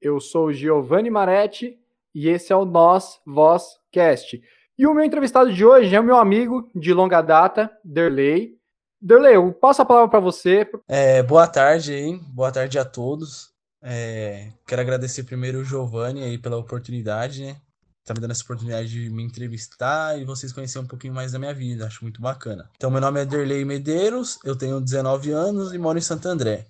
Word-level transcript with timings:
Eu 0.00 0.20
sou 0.20 0.52
Giovanni 0.52 1.10
Maretti 1.10 1.76
e 2.14 2.28
esse 2.28 2.52
é 2.52 2.56
o 2.56 2.64
Nós 2.64 3.20
Voz 3.26 3.64
Cast. 3.90 4.40
E 4.78 4.86
o 4.86 4.94
meu 4.94 5.04
entrevistado 5.04 5.52
de 5.52 5.64
hoje 5.64 5.92
é 5.92 5.98
o 5.98 6.04
meu 6.04 6.16
amigo 6.16 6.70
de 6.72 6.94
longa 6.94 7.20
data, 7.20 7.68
Derley. 7.84 8.56
Derley, 9.00 9.34
eu 9.34 9.52
passo 9.52 9.82
a 9.82 9.84
palavra 9.84 10.08
para 10.08 10.20
você. 10.20 10.70
É, 10.86 11.20
boa 11.20 11.48
tarde 11.48 11.92
aí, 11.92 12.16
boa 12.28 12.52
tarde 12.52 12.78
a 12.78 12.84
todos. 12.84 13.50
É, 13.82 14.52
quero 14.68 14.82
agradecer 14.82 15.24
primeiro 15.24 15.58
o 15.58 15.64
Giovanni 15.64 16.22
aí 16.22 16.38
pela 16.38 16.56
oportunidade, 16.56 17.44
né? 17.44 17.56
Tá 18.04 18.14
me 18.14 18.20
dando 18.20 18.30
essa 18.30 18.44
oportunidade 18.44 18.88
de 18.88 19.10
me 19.10 19.24
entrevistar 19.24 20.16
e 20.16 20.24
vocês 20.24 20.52
conhecerem 20.52 20.84
um 20.84 20.88
pouquinho 20.88 21.12
mais 21.12 21.32
da 21.32 21.40
minha 21.40 21.52
vida, 21.52 21.86
acho 21.86 22.04
muito 22.04 22.22
bacana. 22.22 22.70
Então, 22.76 22.90
meu 22.90 23.00
nome 23.00 23.20
é 23.20 23.26
Derley 23.26 23.64
Medeiros, 23.64 24.38
eu 24.44 24.56
tenho 24.56 24.80
19 24.80 25.32
anos 25.32 25.74
e 25.74 25.78
moro 25.78 25.98
em 25.98 26.02
Santo 26.02 26.28
André. 26.28 26.66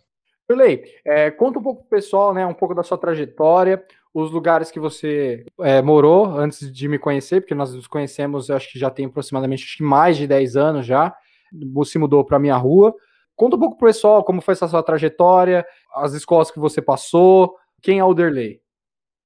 Derley, 0.48 0.83
é, 1.05 1.30
conta 1.30 1.59
um 1.59 1.62
pouco 1.62 1.83
pro 1.83 1.91
pessoal, 1.91 2.33
né, 2.33 2.47
um 2.47 2.55
pouco 2.55 2.75
da 2.75 2.83
sua 2.83 2.97
trajetória, 2.97 3.84
os 4.15 4.30
lugares 4.30 4.70
que 4.70 4.80
você 4.80 5.45
é, 5.61 5.83
morou 5.83 6.27
antes 6.27 6.73
de 6.73 6.89
me 6.89 6.98
conhecer, 6.98 7.41
porque 7.41 7.55
nós 7.55 7.75
nos 7.75 7.87
conhecemos, 7.87 8.51
acho 8.51 8.73
que 8.73 8.79
já 8.79 8.91
tem 8.91 9.06
aproximadamente 9.06 9.83
mais 9.83 10.16
de 10.16 10.27
10 10.27 10.56
anos 10.56 10.87
já, 10.87 11.15
você 11.73 11.98
mudou 11.98 12.25
para 12.25 12.39
minha 12.39 12.56
rua. 12.56 12.95
Conta 13.37 13.56
um 13.56 13.59
pouco 13.59 13.77
pro 13.77 13.87
pessoal 13.87 14.25
como 14.25 14.41
foi 14.41 14.53
essa 14.53 14.66
sua 14.66 14.83
trajetória, 14.83 15.65
as 15.95 16.12
escolas 16.15 16.51
que 16.51 16.59
você 16.59 16.80
passou, 16.83 17.55
quem 17.83 17.98
é 17.98 18.05
o 18.05 18.15
Derley? 18.15 18.61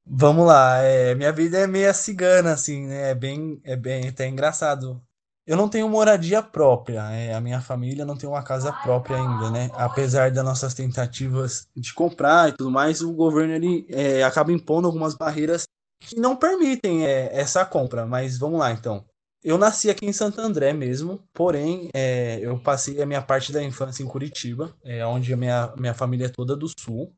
Vamos 0.05 0.47
lá, 0.47 0.79
é, 0.79 1.15
minha 1.15 1.33
vida 1.33 1.59
é 1.59 1.67
meio 1.67 1.95
cigana, 1.95 2.53
assim, 2.53 2.87
né? 2.89 3.11
É 3.11 3.15
bem, 3.15 3.61
é 3.65 3.77
bem 3.77 4.09
até 4.09 4.27
engraçado 4.27 5.01
eu 5.47 5.57
não 5.57 5.69
tenho 5.69 5.89
moradia 5.89 6.43
própria, 6.43 7.11
é, 7.11 7.35
a 7.35 7.41
minha 7.41 7.61
família 7.61 8.05
não 8.05 8.17
tem 8.17 8.29
uma 8.29 8.43
casa 8.43 8.73
própria 8.73 9.17
ainda, 9.17 9.51
né? 9.51 9.71
Apesar 9.75 10.31
das 10.31 10.45
nossas 10.45 10.73
tentativas 10.73 11.67
de 11.77 11.93
comprar 11.93 12.49
e 12.49 12.53
tudo 12.53 12.71
mais, 12.71 13.01
o 13.03 13.13
governo 13.13 13.53
ele 13.53 13.87
é, 13.89 14.23
acaba 14.23 14.53
impondo 14.53 14.87
algumas 14.87 15.15
barreiras 15.15 15.65
que 16.01 16.17
não 16.17 16.37
permitem 16.37 17.07
é, 17.07 17.31
essa 17.33 17.65
compra. 17.65 18.07
Mas 18.07 18.39
vamos 18.39 18.59
lá, 18.61 18.73
então. 18.73 19.05
Eu 19.43 19.59
nasci 19.59 19.91
aqui 19.91 20.07
em 20.07 20.13
Santo 20.13 20.41
André 20.41 20.73
mesmo, 20.73 21.21
porém 21.33 21.91
é, 21.93 22.39
eu 22.41 22.59
passei 22.61 23.03
a 23.03 23.07
minha 23.07 23.21
parte 23.21 23.53
da 23.53 23.61
infância 23.63 24.03
em 24.03 24.07
Curitiba, 24.07 24.73
é, 24.85 25.05
onde 25.05 25.33
a 25.33 25.37
minha, 25.37 25.73
minha 25.77 25.95
família 25.95 26.27
é 26.27 26.29
toda 26.29 26.57
do 26.57 26.69
sul. 26.69 27.13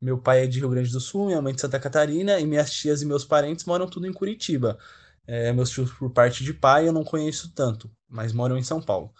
Meu 0.00 0.18
pai 0.18 0.44
é 0.44 0.46
de 0.46 0.60
Rio 0.60 0.68
Grande 0.68 0.92
do 0.92 1.00
Sul, 1.00 1.26
minha 1.26 1.42
mãe 1.42 1.52
de 1.52 1.60
Santa 1.60 1.78
Catarina, 1.78 2.38
e 2.38 2.46
minhas 2.46 2.72
tias 2.72 3.02
e 3.02 3.06
meus 3.06 3.24
parentes 3.24 3.64
moram 3.64 3.86
tudo 3.88 4.06
em 4.06 4.12
Curitiba. 4.12 4.78
É, 5.28 5.52
meus 5.52 5.68
tios, 5.68 5.92
por 5.92 6.10
parte 6.10 6.42
de 6.42 6.54
pai, 6.54 6.88
eu 6.88 6.92
não 6.92 7.04
conheço 7.04 7.52
tanto, 7.54 7.90
mas 8.08 8.32
moram 8.32 8.56
em 8.56 8.62
São 8.62 8.80
Paulo. 8.80 9.12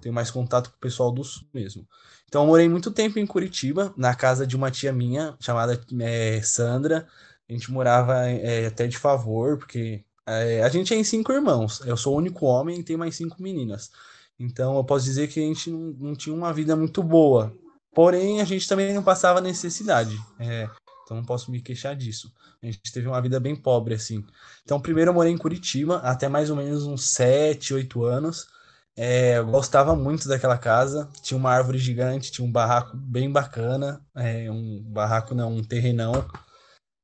Tenho 0.00 0.14
mais 0.14 0.30
contato 0.30 0.70
com 0.70 0.76
o 0.76 0.80
pessoal 0.80 1.10
do 1.10 1.24
sul 1.24 1.44
mesmo. 1.52 1.84
Então, 2.28 2.42
eu 2.42 2.46
morei 2.46 2.68
muito 2.68 2.92
tempo 2.92 3.18
em 3.18 3.26
Curitiba, 3.26 3.92
na 3.96 4.14
casa 4.14 4.46
de 4.46 4.54
uma 4.54 4.70
tia 4.70 4.92
minha, 4.92 5.36
chamada 5.40 5.80
é, 6.00 6.40
Sandra. 6.40 7.08
A 7.48 7.52
gente 7.52 7.72
morava 7.72 8.28
é, 8.28 8.66
até 8.66 8.86
de 8.86 8.96
favor, 8.96 9.58
porque 9.58 10.04
é, 10.24 10.62
a 10.62 10.68
gente 10.68 10.94
é 10.94 10.96
em 10.96 11.02
cinco 11.02 11.32
irmãos. 11.32 11.80
Eu 11.84 11.96
sou 11.96 12.14
o 12.14 12.18
único 12.18 12.46
homem 12.46 12.78
e 12.78 12.84
tem 12.84 12.96
mais 12.96 13.16
cinco 13.16 13.42
meninas. 13.42 13.90
Então, 14.38 14.76
eu 14.76 14.84
posso 14.84 15.04
dizer 15.04 15.26
que 15.26 15.40
a 15.40 15.42
gente 15.42 15.68
não, 15.68 15.94
não 15.98 16.14
tinha 16.14 16.34
uma 16.34 16.52
vida 16.52 16.76
muito 16.76 17.02
boa. 17.02 17.52
Porém, 17.92 18.40
a 18.40 18.44
gente 18.44 18.68
também 18.68 18.92
não 18.92 19.02
passava 19.02 19.40
necessidade. 19.40 20.16
É, 20.38 20.68
então 21.06 21.16
não 21.16 21.24
posso 21.24 21.52
me 21.52 21.62
queixar 21.62 21.94
disso. 21.94 22.32
A 22.60 22.66
gente 22.66 22.92
teve 22.92 23.06
uma 23.06 23.22
vida 23.22 23.38
bem 23.38 23.54
pobre, 23.54 23.94
assim. 23.94 24.24
Então, 24.64 24.80
primeiro 24.80 25.10
eu 25.10 25.14
morei 25.14 25.32
em 25.32 25.38
Curitiba, 25.38 25.98
até 25.98 26.28
mais 26.28 26.50
ou 26.50 26.56
menos 26.56 26.84
uns 26.84 27.10
7, 27.10 27.72
8 27.72 28.04
anos. 28.04 28.48
É, 28.96 29.38
eu 29.38 29.46
gostava 29.46 29.94
muito 29.94 30.26
daquela 30.26 30.58
casa. 30.58 31.08
Tinha 31.22 31.38
uma 31.38 31.52
árvore 31.52 31.78
gigante, 31.78 32.32
tinha 32.32 32.44
um 32.44 32.50
barraco 32.50 32.96
bem 32.96 33.30
bacana. 33.30 34.04
É, 34.16 34.50
um 34.50 34.82
barraco, 34.82 35.32
não, 35.32 35.52
um 35.52 35.62
terrenão. 35.62 36.28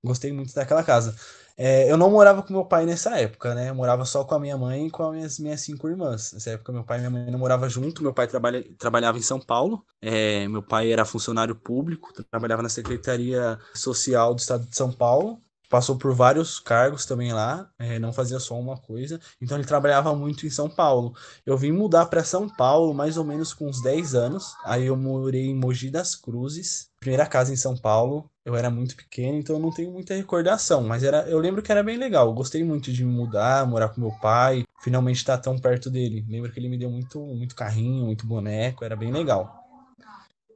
Gostei 0.04 0.32
muito 0.32 0.52
daquela 0.52 0.82
casa. 0.82 1.14
É, 1.56 1.90
eu 1.90 1.96
não 1.96 2.10
morava 2.10 2.42
com 2.42 2.52
meu 2.52 2.64
pai 2.64 2.86
nessa 2.86 3.18
época, 3.18 3.54
né? 3.54 3.70
Eu 3.70 3.74
morava 3.74 4.04
só 4.04 4.24
com 4.24 4.34
a 4.34 4.40
minha 4.40 4.56
mãe 4.56 4.86
e 4.86 4.90
com 4.90 5.04
as 5.04 5.12
minhas, 5.14 5.38
minhas 5.38 5.60
cinco 5.60 5.88
irmãs. 5.88 6.32
Nessa 6.32 6.50
época, 6.50 6.72
meu 6.72 6.84
pai 6.84 6.98
e 6.98 7.00
minha 7.00 7.10
mãe 7.10 7.30
não 7.30 7.38
moravam 7.38 7.68
junto. 7.68 8.02
Meu 8.02 8.12
pai 8.12 8.26
trabalha, 8.26 8.64
trabalhava 8.78 9.18
em 9.18 9.22
São 9.22 9.40
Paulo. 9.40 9.84
É, 10.00 10.48
meu 10.48 10.62
pai 10.62 10.92
era 10.92 11.04
funcionário 11.04 11.54
público, 11.54 12.12
trabalhava 12.30 12.62
na 12.62 12.68
Secretaria 12.68 13.58
Social 13.74 14.34
do 14.34 14.40
Estado 14.40 14.66
de 14.66 14.76
São 14.76 14.90
Paulo 14.92 15.40
passou 15.72 15.96
por 15.96 16.14
vários 16.14 16.60
cargos 16.60 17.06
também 17.06 17.32
lá, 17.32 17.66
é, 17.78 17.98
não 17.98 18.12
fazia 18.12 18.38
só 18.38 18.60
uma 18.60 18.76
coisa, 18.76 19.18
então 19.40 19.56
ele 19.56 19.66
trabalhava 19.66 20.14
muito 20.14 20.46
em 20.46 20.50
São 20.50 20.68
Paulo. 20.68 21.14
Eu 21.46 21.56
vim 21.56 21.72
mudar 21.72 22.04
para 22.06 22.22
São 22.22 22.46
Paulo 22.46 22.92
mais 22.92 23.16
ou 23.16 23.24
menos 23.24 23.54
com 23.54 23.66
uns 23.68 23.80
10 23.80 24.14
anos, 24.14 24.54
aí 24.66 24.84
eu 24.84 24.96
morei 24.98 25.46
em 25.46 25.56
Mogi 25.58 25.90
das 25.90 26.14
Cruzes, 26.14 26.90
primeira 27.00 27.24
casa 27.24 27.54
em 27.54 27.56
São 27.56 27.74
Paulo. 27.74 28.30
Eu 28.44 28.54
era 28.54 28.68
muito 28.68 28.94
pequeno, 28.94 29.38
então 29.38 29.56
eu 29.56 29.62
não 29.62 29.70
tenho 29.70 29.90
muita 29.90 30.14
recordação, 30.14 30.82
mas 30.82 31.02
era, 31.02 31.26
eu 31.26 31.38
lembro 31.38 31.62
que 31.62 31.72
era 31.72 31.82
bem 31.82 31.96
legal. 31.96 32.26
Eu 32.26 32.34
gostei 32.34 32.62
muito 32.62 32.92
de 32.92 33.02
me 33.02 33.10
mudar, 33.10 33.66
morar 33.66 33.88
com 33.88 34.00
meu 34.00 34.12
pai, 34.20 34.64
finalmente 34.82 35.16
estar 35.16 35.38
tão 35.38 35.58
perto 35.58 35.88
dele. 35.88 36.26
Lembro 36.28 36.52
que 36.52 36.60
ele 36.60 36.68
me 36.68 36.76
deu 36.76 36.90
muito, 36.90 37.18
muito 37.18 37.54
carrinho, 37.54 38.04
muito 38.04 38.26
boneco, 38.26 38.84
era 38.84 38.96
bem 38.96 39.10
legal. 39.10 39.58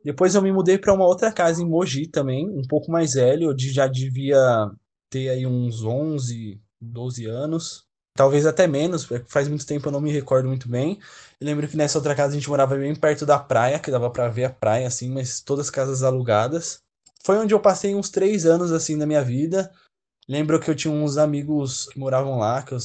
Depois 0.04 0.34
eu 0.34 0.42
me 0.42 0.52
mudei 0.52 0.76
para 0.76 0.92
uma 0.92 1.06
outra 1.06 1.32
casa 1.32 1.62
em 1.62 1.66
Mogi 1.66 2.06
também, 2.06 2.46
um 2.46 2.66
pouco 2.68 2.90
mais 2.90 3.14
velho, 3.14 3.50
eu 3.50 3.56
já 3.58 3.86
devia 3.86 4.70
ter 5.10 5.28
aí 5.28 5.46
uns 5.46 5.82
11, 5.82 6.60
12 6.80 7.26
anos, 7.26 7.86
talvez 8.16 8.46
até 8.46 8.66
menos, 8.66 9.08
faz 9.28 9.48
muito 9.48 9.66
tempo 9.66 9.88
eu 9.88 9.92
não 9.92 10.00
me 10.00 10.10
recordo 10.10 10.48
muito 10.48 10.68
bem. 10.68 10.98
Eu 11.40 11.46
lembro 11.46 11.68
que 11.68 11.76
nessa 11.76 11.98
outra 11.98 12.14
casa 12.14 12.32
a 12.32 12.38
gente 12.38 12.48
morava 12.48 12.76
bem 12.76 12.94
perto 12.94 13.26
da 13.26 13.38
praia, 13.38 13.78
que 13.78 13.90
dava 13.90 14.10
para 14.10 14.28
ver 14.28 14.44
a 14.44 14.50
praia 14.50 14.88
assim, 14.88 15.10
mas 15.10 15.40
todas 15.40 15.66
as 15.66 15.70
casas 15.70 16.02
alugadas. 16.02 16.80
Foi 17.22 17.36
onde 17.38 17.52
eu 17.52 17.60
passei 17.60 17.94
uns 17.94 18.08
três 18.08 18.46
anos 18.46 18.72
assim 18.72 18.96
na 18.96 19.06
minha 19.06 19.22
vida. 19.22 19.72
Lembro 20.28 20.58
que 20.58 20.70
eu 20.70 20.74
tinha 20.74 20.92
uns 20.92 21.18
amigos 21.18 21.86
que 21.86 21.98
moravam 21.98 22.38
lá, 22.38 22.62
que 22.62 22.72
eu 22.72 22.78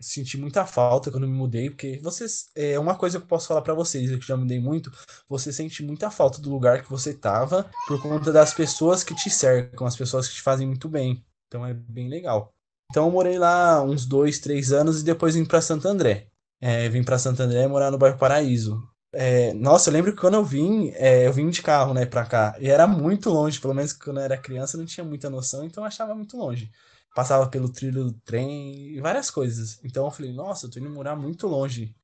senti 0.00 0.36
muita 0.36 0.66
falta 0.66 1.10
quando 1.10 1.26
me 1.26 1.32
mudei, 1.32 1.70
porque 1.70 1.98
vocês 2.02 2.50
é 2.54 2.78
uma 2.78 2.94
coisa 2.94 3.18
que 3.18 3.24
eu 3.24 3.28
posso 3.28 3.48
falar 3.48 3.62
para 3.62 3.74
vocês, 3.74 4.10
eu 4.10 4.18
que 4.18 4.26
já 4.26 4.36
mudei 4.36 4.60
muito, 4.60 4.92
você 5.28 5.52
sente 5.52 5.82
muita 5.82 6.10
falta 6.10 6.40
do 6.40 6.50
lugar 6.50 6.82
que 6.82 6.90
você 6.90 7.14
tava 7.14 7.70
por 7.88 8.00
conta 8.02 8.30
das 8.30 8.52
pessoas 8.52 9.02
que 9.02 9.14
te 9.14 9.30
cercam, 9.30 9.86
as 9.86 9.96
pessoas 9.96 10.28
que 10.28 10.34
te 10.34 10.42
fazem 10.42 10.66
muito 10.66 10.88
bem. 10.88 11.24
Então 11.54 11.64
é 11.64 11.72
bem 11.72 12.08
legal. 12.08 12.52
Então 12.90 13.06
eu 13.06 13.12
morei 13.12 13.38
lá 13.38 13.80
uns 13.80 14.04
dois, 14.04 14.40
três 14.40 14.72
anos 14.72 15.00
e 15.00 15.04
depois 15.04 15.36
vim 15.36 15.44
para 15.44 15.60
Santo 15.60 15.86
André. 15.86 16.26
É, 16.60 16.88
vim 16.88 17.04
para 17.04 17.16
Santo 17.16 17.44
André 17.44 17.64
morar 17.68 17.92
no 17.92 17.98
bairro 17.98 18.18
Paraíso. 18.18 18.82
É, 19.12 19.54
nossa, 19.54 19.88
eu 19.88 19.92
lembro 19.92 20.12
que 20.12 20.20
quando 20.20 20.34
eu 20.34 20.44
vim, 20.44 20.90
é, 20.94 21.28
eu 21.28 21.32
vim 21.32 21.48
de 21.48 21.62
carro, 21.62 21.94
né, 21.94 22.04
pra 22.06 22.26
cá. 22.26 22.56
E 22.58 22.68
era 22.68 22.88
muito 22.88 23.30
longe, 23.30 23.60
pelo 23.60 23.72
menos 23.72 23.92
quando 23.92 24.18
eu 24.18 24.24
era 24.24 24.36
criança 24.36 24.76
eu 24.76 24.80
não 24.80 24.86
tinha 24.86 25.04
muita 25.04 25.30
noção, 25.30 25.64
então 25.64 25.84
eu 25.84 25.86
achava 25.86 26.12
muito 26.12 26.36
longe. 26.36 26.72
Passava 27.14 27.48
pelo 27.48 27.68
trilho 27.68 28.06
do 28.06 28.12
trem 28.24 28.88
e 28.88 29.00
várias 29.00 29.30
coisas. 29.30 29.78
Então 29.84 30.06
eu 30.06 30.10
falei, 30.10 30.32
nossa, 30.32 30.66
eu 30.66 30.70
tô 30.72 30.80
indo 30.80 30.90
morar 30.90 31.14
muito 31.14 31.46
longe. 31.46 31.94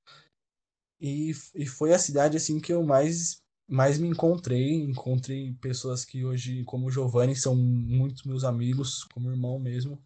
E, 1.00 1.32
e 1.56 1.66
foi 1.66 1.92
a 1.92 1.98
cidade, 1.98 2.36
assim, 2.36 2.60
que 2.60 2.72
eu 2.72 2.84
mais 2.84 3.42
mais 3.70 3.98
me 3.98 4.08
encontrei, 4.08 4.82
encontrei 4.82 5.54
pessoas 5.60 6.04
que 6.04 6.24
hoje, 6.24 6.64
como 6.64 6.88
o 6.88 6.90
Giovanni, 6.90 7.36
são 7.36 7.54
muitos 7.54 8.24
meus 8.24 8.42
amigos, 8.42 9.04
como 9.14 9.30
irmão 9.30 9.60
mesmo. 9.60 10.02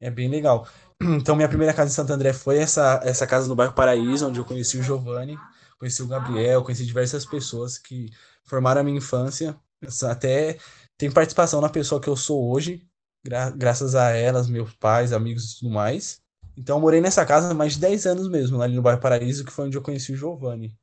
É 0.00 0.10
bem 0.10 0.28
legal. 0.28 0.66
Então, 1.02 1.34
minha 1.34 1.48
primeira 1.48 1.72
casa 1.72 1.90
em 1.90 1.94
Santo 1.94 2.12
André 2.12 2.32
foi 2.34 2.58
essa, 2.58 3.00
essa 3.02 3.26
casa 3.26 3.48
no 3.48 3.56
bairro 3.56 3.72
Paraíso, 3.72 4.28
onde 4.28 4.38
eu 4.38 4.44
conheci 4.44 4.76
o 4.76 4.82
Giovanni, 4.82 5.36
conheci 5.78 6.02
o 6.02 6.06
Gabriel, 6.06 6.62
conheci 6.62 6.84
diversas 6.84 7.24
pessoas 7.24 7.78
que 7.78 8.10
formaram 8.44 8.82
a 8.82 8.84
minha 8.84 8.98
infância. 8.98 9.58
Até 10.04 10.58
tem 10.98 11.10
participação 11.10 11.60
na 11.60 11.70
pessoa 11.70 12.00
que 12.00 12.08
eu 12.08 12.16
sou 12.16 12.50
hoje, 12.50 12.86
gra 13.24 13.48
graças 13.50 13.94
a 13.94 14.10
elas, 14.10 14.46
meus 14.46 14.74
pais, 14.74 15.12
amigos 15.12 15.52
e 15.52 15.58
tudo 15.60 15.70
mais. 15.70 16.20
Então, 16.56 16.76
eu 16.76 16.80
morei 16.80 17.00
nessa 17.00 17.24
casa 17.24 17.54
mais 17.54 17.72
de 17.74 17.80
10 17.80 18.06
anos 18.06 18.28
mesmo, 18.28 18.60
ali 18.60 18.76
no 18.76 18.82
bairro 18.82 19.00
Paraíso, 19.00 19.44
que 19.44 19.52
foi 19.52 19.66
onde 19.66 19.78
eu 19.78 19.82
conheci 19.82 20.12
o 20.12 20.16
Giovanni. 20.16 20.76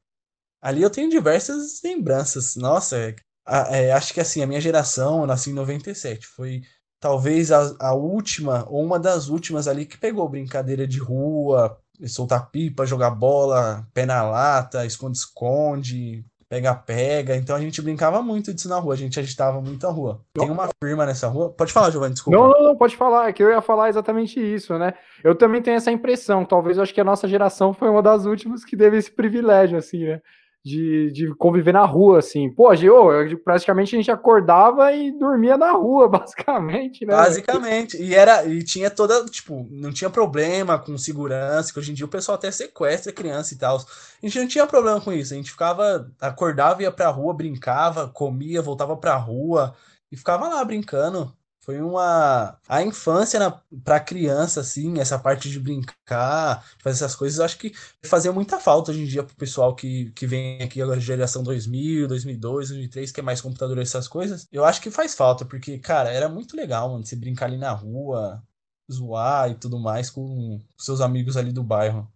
Ali 0.62 0.82
eu 0.82 0.90
tenho 0.90 1.10
diversas 1.10 1.82
lembranças. 1.84 2.56
Nossa, 2.56 2.98
é, 2.98 3.16
é, 3.48 3.92
acho 3.92 4.14
que 4.14 4.20
assim, 4.20 4.42
a 4.42 4.48
minha 4.48 4.62
geração, 4.62 5.22
eu 5.22 5.28
nasci 5.28 5.52
em 5.52 5.54
97, 5.54 6.26
foi 6.28 6.62
talvez 7.00 7.52
a, 7.52 7.76
a 7.80 7.94
última, 7.94 8.66
ou 8.70 8.84
uma 8.84 9.00
das 9.00 9.30
últimas 9.30 9.68
ali 9.68 9.86
que 9.86 9.98
pegou 9.98 10.28
brincadeira 10.28 10.88
de 10.88 11.00
rua, 11.00 11.78
soltar 12.08 12.50
pipa, 12.50 12.86
jogar 12.86 13.12
bola, 13.12 13.88
pé 13.94 14.06
na 14.06 14.24
lata, 14.24 14.86
esconde-esconde, 14.86 16.26
pega-pega. 16.50 17.36
Então 17.36 17.56
a 17.56 17.60
gente 17.60 17.82
brincava 17.82 18.22
muito 18.22 18.54
disso 18.54 18.70
na 18.70 18.80
rua, 18.80 18.94
a 18.94 18.98
gente 18.98 19.20
agitava 19.20 19.62
muito 19.62 19.86
a 19.88 19.92
rua. 19.92 20.22
Tem 20.34 20.50
uma 20.50 20.70
firma 20.84 21.06
nessa 21.06 21.28
rua. 21.28 21.50
Pode 21.52 21.74
falar, 21.74 21.92
Giovanni, 21.92 22.14
desculpa. 22.14 22.38
Não, 22.38 22.50
não, 22.50 22.64
não, 22.64 22.76
pode 22.76 22.96
falar, 22.96 23.30
é 23.30 23.34
que 23.34 23.44
eu 23.44 23.50
ia 23.50 23.62
falar 23.62 23.90
exatamente 23.90 24.40
isso, 24.40 24.78
né? 24.78 24.94
Eu 25.24 25.36
também 25.36 25.62
tenho 25.62 25.78
essa 25.78 25.92
impressão, 25.92 26.46
talvez 26.46 26.78
eu 26.78 26.84
acho 26.84 26.94
que 26.94 27.02
a 27.02 27.06
nossa 27.06 27.28
geração 27.28 27.74
foi 27.74 27.90
uma 27.90 28.02
das 28.02 28.26
últimas 28.26 28.64
que 28.64 28.78
teve 28.78 28.98
esse 28.98 29.12
privilégio, 29.12 29.78
assim, 29.78 30.06
né? 30.06 30.22
De, 30.64 31.12
de 31.12 31.36
conviver 31.36 31.72
na 31.72 31.86
rua, 31.86 32.20
assim. 32.20 32.50
Pô, 32.52 32.74
eu, 32.74 33.40
praticamente 33.40 33.96
a 33.96 34.00
gente 34.00 34.12
acordava 34.12 34.92
e 34.92 35.12
dormia 35.12 35.58
na 35.58 35.72
rua, 35.72 36.08
basicamente, 36.10 37.06
né? 37.06 37.16
Basicamente. 37.16 38.02
E 38.02 38.14
era 38.14 38.46
e 38.46 38.64
tinha 38.64 38.90
toda, 38.90 39.26
tipo, 39.26 39.68
não 39.72 39.92
tinha 39.92 40.10
problema 40.10 40.78
com 40.78 40.98
segurança, 40.98 41.72
que 41.72 41.80
hoje 41.80 41.92
em 41.92 41.96
dia 41.96 42.06
o 42.06 42.10
pessoal 42.10 42.36
até 42.36 42.52
sequestra 42.52 43.14
criança 43.14 43.54
e 43.54 43.58
tal. 43.58 43.78
A 43.78 44.26
gente 44.26 44.40
não 44.40 44.48
tinha 44.48 44.68
problema 44.68 45.00
com 45.00 45.14
isso. 45.14 45.34
A 45.34 45.38
gente 45.38 45.52
ficava, 45.52 46.12
acordava, 46.20 46.82
ia 46.82 46.92
pra 46.92 47.10
rua, 47.10 47.34
brincava, 47.34 48.10
comia, 48.10 48.62
voltava 48.62 48.98
pra 48.98 49.16
rua 49.16 49.74
e 50.12 50.18
ficava 50.18 50.48
lá 50.48 50.64
brincando. 50.66 51.34
Foi 51.68 51.82
uma. 51.82 52.58
A 52.66 52.82
infância 52.82 53.38
na... 53.38 53.52
pra 53.84 54.00
criança, 54.00 54.62
assim, 54.62 55.02
essa 55.02 55.20
parte 55.20 55.50
de 55.50 55.60
brincar, 55.60 56.66
fazer 56.80 57.04
essas 57.04 57.14
coisas, 57.14 57.40
eu 57.40 57.44
acho 57.44 57.58
que 57.58 57.74
fazia 58.06 58.32
muita 58.32 58.58
falta 58.58 58.92
hoje 58.92 59.02
em 59.02 59.06
dia 59.06 59.22
pro 59.22 59.36
pessoal 59.36 59.76
que, 59.76 60.10
que 60.12 60.26
vem 60.26 60.64
aqui, 60.64 60.82
a 60.82 60.98
geração 60.98 61.44
2000, 61.44 62.08
2002, 62.08 62.70
2003, 62.70 63.12
que 63.12 63.20
é 63.20 63.24
mais 63.24 63.42
computador, 63.42 63.78
essas 63.80 64.08
coisas. 64.08 64.48
Eu 64.50 64.64
acho 64.64 64.82
que 64.82 64.90
faz 64.90 65.14
falta, 65.14 65.44
porque, 65.44 65.78
cara, 65.78 66.10
era 66.10 66.30
muito 66.30 66.56
legal, 66.56 66.90
mano, 66.90 67.06
você 67.06 67.18
brincar 67.18 67.48
ali 67.48 67.58
na 67.58 67.74
rua, 67.74 68.42
zoar 68.90 69.52
e 69.52 69.56
tudo 69.56 69.78
mais 69.78 70.10
com 70.10 70.62
seus 70.78 71.02
amigos 71.02 71.36
ali 71.36 71.52
do 71.52 71.64
bairro. 71.64 72.10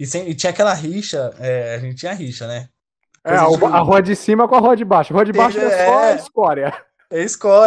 E, 0.00 0.06
sem... 0.06 0.30
e 0.30 0.34
tinha 0.34 0.48
aquela 0.48 0.72
rixa, 0.72 1.34
é, 1.38 1.74
a 1.74 1.78
gente 1.78 1.96
tinha 1.96 2.14
rixa, 2.14 2.46
né? 2.46 2.70
É, 3.22 3.34
a, 3.34 3.42
a 3.42 3.80
rua 3.80 4.00
de 4.00 4.16
cima 4.16 4.48
com 4.48 4.54
a 4.54 4.60
rua 4.60 4.74
de 4.74 4.84
baixo. 4.86 5.12
A 5.12 5.16
rua 5.16 5.26
de 5.26 5.32
baixo 5.32 5.58
é, 5.58 5.64
é 5.64 5.86
só 5.86 6.14
escória. 6.14 6.64
É 6.64 6.68
escória, 6.68 6.87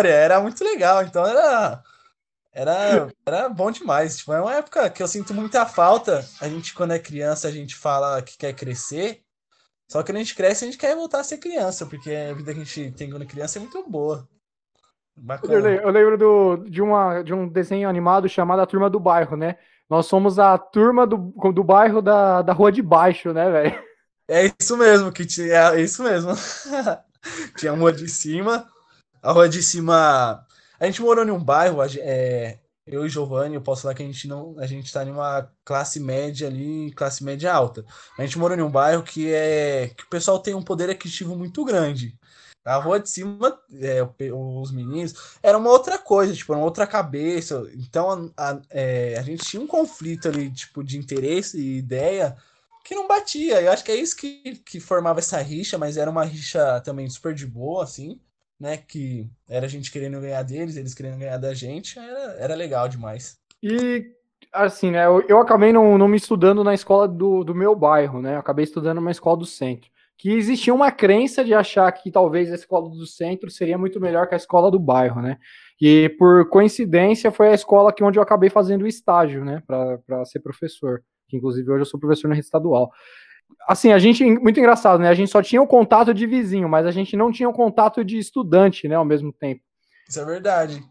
era 0.09 0.39
muito 0.39 0.63
legal. 0.63 1.03
Então 1.03 1.25
era. 1.25 1.83
Era, 2.53 3.07
era 3.25 3.47
bom 3.47 3.71
demais. 3.71 4.17
Tipo, 4.17 4.33
é 4.33 4.41
uma 4.41 4.55
época 4.55 4.89
que 4.89 5.01
eu 5.01 5.07
sinto 5.07 5.33
muita 5.33 5.65
falta. 5.65 6.25
A 6.41 6.49
gente, 6.49 6.73
quando 6.73 6.91
é 6.91 6.99
criança, 6.99 7.47
a 7.47 7.51
gente 7.51 7.75
fala 7.75 8.21
que 8.21 8.37
quer 8.37 8.53
crescer. 8.53 9.21
Só 9.89 10.01
que 10.01 10.11
quando 10.11 10.17
a 10.17 10.19
gente 10.19 10.35
cresce, 10.35 10.63
a 10.63 10.67
gente 10.67 10.77
quer 10.77 10.95
voltar 10.95 11.19
a 11.19 11.23
ser 11.23 11.37
criança, 11.37 11.85
porque 11.85 12.11
a 12.11 12.33
vida 12.33 12.53
que 12.53 12.61
a 12.61 12.63
gente 12.63 12.91
tem 12.91 13.09
quando 13.09 13.25
criança 13.25 13.57
é 13.57 13.61
muito 13.61 13.89
boa. 13.89 14.27
Bacana. 15.15 15.69
Eu 15.69 15.89
lembro 15.89 16.17
do, 16.17 16.57
de, 16.69 16.81
uma, 16.81 17.21
de 17.21 17.33
um 17.33 17.47
desenho 17.47 17.89
animado 17.89 18.29
chamado 18.29 18.61
A 18.61 18.65
Turma 18.65 18.89
do 18.89 18.99
Bairro, 18.99 19.35
né? 19.35 19.57
Nós 19.89 20.05
somos 20.05 20.39
a 20.39 20.57
turma 20.57 21.05
do, 21.05 21.17
do 21.53 21.63
bairro 21.65 22.01
da, 22.01 22.41
da 22.41 22.53
rua 22.53 22.71
de 22.71 22.81
baixo, 22.81 23.33
né, 23.33 23.51
velho? 23.51 23.83
É 24.29 24.49
isso 24.57 24.77
mesmo, 24.77 25.11
que 25.11 25.25
tinha, 25.25 25.73
é 25.73 25.81
isso 25.81 26.01
mesmo. 26.01 26.31
tinha 27.59 27.73
a 27.73 27.75
rua 27.75 27.91
de 27.91 28.07
cima, 28.07 28.65
a 29.21 29.31
rua 29.31 29.47
de 29.47 29.61
cima. 29.61 30.45
A 30.79 30.85
gente 30.85 31.01
morou 31.01 31.25
em 31.25 31.31
um 31.31 31.43
bairro, 31.43 31.77
é, 31.99 32.59
eu 32.85 33.05
e 33.05 33.09
Giovanni, 33.09 33.55
eu 33.55 33.61
posso 33.61 33.83
falar 33.83 33.93
que 33.93 34.03
a 34.03 34.05
gente 34.05 34.27
não, 34.27 34.57
a 34.57 34.65
gente 34.65 34.91
tá 34.91 35.05
em 35.05 35.11
uma 35.11 35.49
classe 35.63 35.99
média 35.99 36.47
ali, 36.47 36.91
classe 36.93 37.23
média 37.23 37.53
alta. 37.53 37.85
A 38.17 38.23
gente 38.23 38.39
morou 38.39 38.57
em 38.57 38.61
um 38.61 38.71
bairro 38.71 39.03
que 39.03 39.31
é 39.31 39.91
que 39.95 40.03
o 40.03 40.09
pessoal 40.09 40.39
tem 40.39 40.55
um 40.55 40.63
poder 40.63 40.89
aquisitivo 40.89 41.35
muito 41.35 41.63
grande. 41.63 42.17
A 42.63 42.75
rua 42.77 42.99
de 42.99 43.09
cima, 43.09 43.59
é, 43.79 44.01
os 44.33 44.71
meninos, 44.71 45.15
era 45.41 45.57
uma 45.57 45.69
outra 45.71 45.97
coisa, 45.97 46.33
tipo, 46.33 46.53
uma 46.53 46.63
outra 46.63 46.85
cabeça. 46.87 47.63
Então 47.75 48.31
a, 48.37 48.51
a, 48.51 48.61
é, 48.69 49.15
a 49.17 49.21
gente 49.23 49.45
tinha 49.45 49.61
um 49.61 49.67
conflito 49.67 50.27
ali, 50.27 50.51
tipo, 50.51 50.83
de 50.83 50.97
interesse 50.97 51.59
e 51.59 51.77
ideia 51.77 52.35
que 52.83 52.95
não 52.95 53.07
batia. 53.07 53.61
Eu 53.61 53.71
acho 53.71 53.83
que 53.83 53.91
é 53.91 53.95
isso 53.95 54.15
que, 54.15 54.57
que 54.65 54.79
formava 54.79 55.19
essa 55.19 55.39
rixa, 55.41 55.77
mas 55.77 55.97
era 55.97 56.09
uma 56.09 56.23
rixa 56.25 56.81
também 56.81 57.09
super 57.09 57.33
de 57.33 57.47
boa, 57.47 57.83
assim 57.83 58.19
né? 58.61 58.77
Que 58.77 59.27
era 59.49 59.65
a 59.65 59.69
gente 59.69 59.91
querendo 59.91 60.21
ganhar 60.21 60.43
deles, 60.43 60.77
eles 60.77 60.93
querendo 60.93 61.17
ganhar 61.17 61.37
da 61.37 61.51
gente, 61.51 61.97
era, 61.97 62.35
era 62.37 62.55
legal 62.55 62.87
demais. 62.87 63.39
E 63.61 64.05
assim, 64.53 64.91
né? 64.91 65.07
Eu, 65.07 65.21
eu 65.27 65.39
acabei 65.39 65.73
não, 65.73 65.97
não 65.97 66.07
me 66.07 66.17
estudando 66.17 66.63
na 66.63 66.73
escola 66.75 67.07
do, 67.07 67.43
do 67.43 67.55
meu 67.55 67.75
bairro, 67.75 68.21
né? 68.21 68.35
Eu 68.35 68.39
acabei 68.39 68.63
estudando 68.63 68.97
numa 68.97 69.09
escola 69.09 69.37
do 69.37 69.45
centro. 69.47 69.89
Que 70.15 70.33
existia 70.33 70.71
uma 70.71 70.91
crença 70.91 71.43
de 71.43 71.51
achar 71.51 71.91
que 71.91 72.11
talvez 72.11 72.51
a 72.51 72.55
escola 72.55 72.87
do 72.87 73.07
centro 73.07 73.49
seria 73.49 73.79
muito 73.79 73.99
melhor 73.99 74.27
que 74.27 74.35
a 74.35 74.37
escola 74.37 74.69
do 74.69 74.77
bairro, 74.77 75.19
né? 75.19 75.37
E 75.81 76.09
por 76.19 76.47
coincidência 76.47 77.31
foi 77.31 77.49
a 77.49 77.55
escola 77.55 77.91
que 77.91 78.03
onde 78.03 78.19
eu 78.19 78.23
acabei 78.23 78.51
fazendo 78.51 78.83
o 78.83 78.87
estágio, 78.87 79.43
né? 79.43 79.63
Para 79.65 80.23
ser 80.25 80.39
professor. 80.39 81.01
Que 81.27 81.37
inclusive 81.37 81.71
hoje 81.71 81.81
eu 81.81 81.85
sou 81.85 81.99
professor 81.99 82.27
na 82.27 82.35
rede 82.35 82.45
estadual 82.45 82.91
assim, 83.67 83.91
a 83.91 83.99
gente, 83.99 84.23
muito 84.25 84.59
engraçado, 84.59 84.99
né? 84.99 85.09
A 85.09 85.13
gente 85.13 85.31
só 85.31 85.41
tinha 85.41 85.61
o 85.61 85.67
contato 85.67 86.13
de 86.13 86.25
vizinho, 86.27 86.67
mas 86.67 86.85
a 86.85 86.91
gente 86.91 87.15
não 87.15 87.31
tinha 87.31 87.49
o 87.49 87.53
contato 87.53 88.03
de 88.03 88.17
estudante, 88.17 88.87
né, 88.87 88.95
ao 88.95 89.05
mesmo 89.05 89.31
tempo. 89.31 89.61
Isso 90.07 90.19
é 90.19 90.25
verdade. 90.25 90.83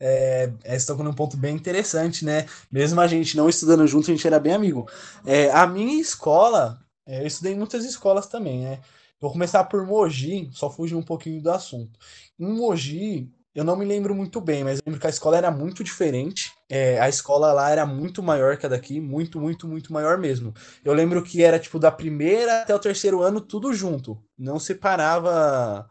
É, 0.00 0.52
é, 0.62 0.78
você 0.78 0.86
tocou 0.86 1.04
num 1.04 1.12
ponto 1.12 1.36
bem 1.36 1.56
interessante, 1.56 2.24
né? 2.24 2.46
Mesmo 2.70 3.00
a 3.00 3.06
gente 3.06 3.36
não 3.36 3.48
estudando 3.48 3.86
junto, 3.86 4.10
a 4.10 4.14
gente 4.14 4.26
era 4.26 4.38
bem 4.38 4.52
amigo. 4.52 4.88
É, 5.26 5.50
a 5.50 5.66
minha 5.66 6.00
escola, 6.00 6.78
é, 7.06 7.22
eu 7.22 7.26
estudei 7.26 7.54
em 7.54 7.58
muitas 7.58 7.84
escolas 7.84 8.26
também, 8.26 8.62
né? 8.62 8.80
Vou 9.20 9.32
começar 9.32 9.64
por 9.64 9.84
Mogi, 9.84 10.48
só 10.52 10.70
fugir 10.70 10.94
um 10.94 11.02
pouquinho 11.02 11.42
do 11.42 11.50
assunto. 11.50 11.98
Em 12.38 12.46
Mogi, 12.46 13.28
eu 13.52 13.64
não 13.64 13.74
me 13.74 13.84
lembro 13.84 14.14
muito 14.14 14.40
bem, 14.40 14.62
mas 14.62 14.80
lembro 14.86 15.00
que 15.00 15.06
a 15.08 15.10
escola 15.10 15.36
era 15.36 15.50
muito 15.50 15.82
diferente. 15.82 16.52
É, 16.68 17.00
a 17.00 17.08
escola 17.08 17.52
lá 17.52 17.70
era 17.70 17.86
muito 17.86 18.22
maior 18.22 18.56
que 18.58 18.66
a 18.66 18.68
daqui, 18.68 19.00
muito, 19.00 19.40
muito, 19.40 19.66
muito 19.66 19.92
maior 19.92 20.18
mesmo. 20.18 20.52
Eu 20.84 20.92
lembro 20.92 21.22
que 21.22 21.42
era 21.42 21.58
tipo 21.58 21.78
da 21.78 21.90
primeira 21.90 22.62
até 22.62 22.74
o 22.74 22.78
terceiro 22.78 23.22
ano 23.22 23.40
tudo 23.40 23.72
junto, 23.72 24.22
não 24.38 24.58
separava. 24.58 25.88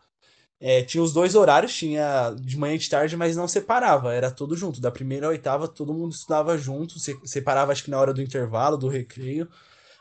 É, 0.59 0.83
tinha 0.83 1.03
os 1.03 1.13
dois 1.13 1.35
horários, 1.35 1.75
tinha 1.75 2.31
de 2.31 2.57
manhã 2.57 2.75
e 2.75 2.77
de 2.79 2.89
tarde, 2.89 3.18
mas 3.18 3.35
não 3.35 3.47
separava, 3.47 4.13
era 4.13 4.31
tudo 4.31 4.56
junto. 4.56 4.81
Da 4.81 4.91
primeira 4.91 5.27
à 5.27 5.29
oitava, 5.29 5.68
todo 5.68 5.94
mundo 5.94 6.13
estudava 6.13 6.57
junto, 6.57 6.95
separava 7.27 7.71
acho 7.71 7.83
que 7.83 7.91
na 7.91 8.00
hora 8.00 8.13
do 8.13 8.21
intervalo, 8.21 8.77
do 8.77 8.88
recreio 8.89 9.50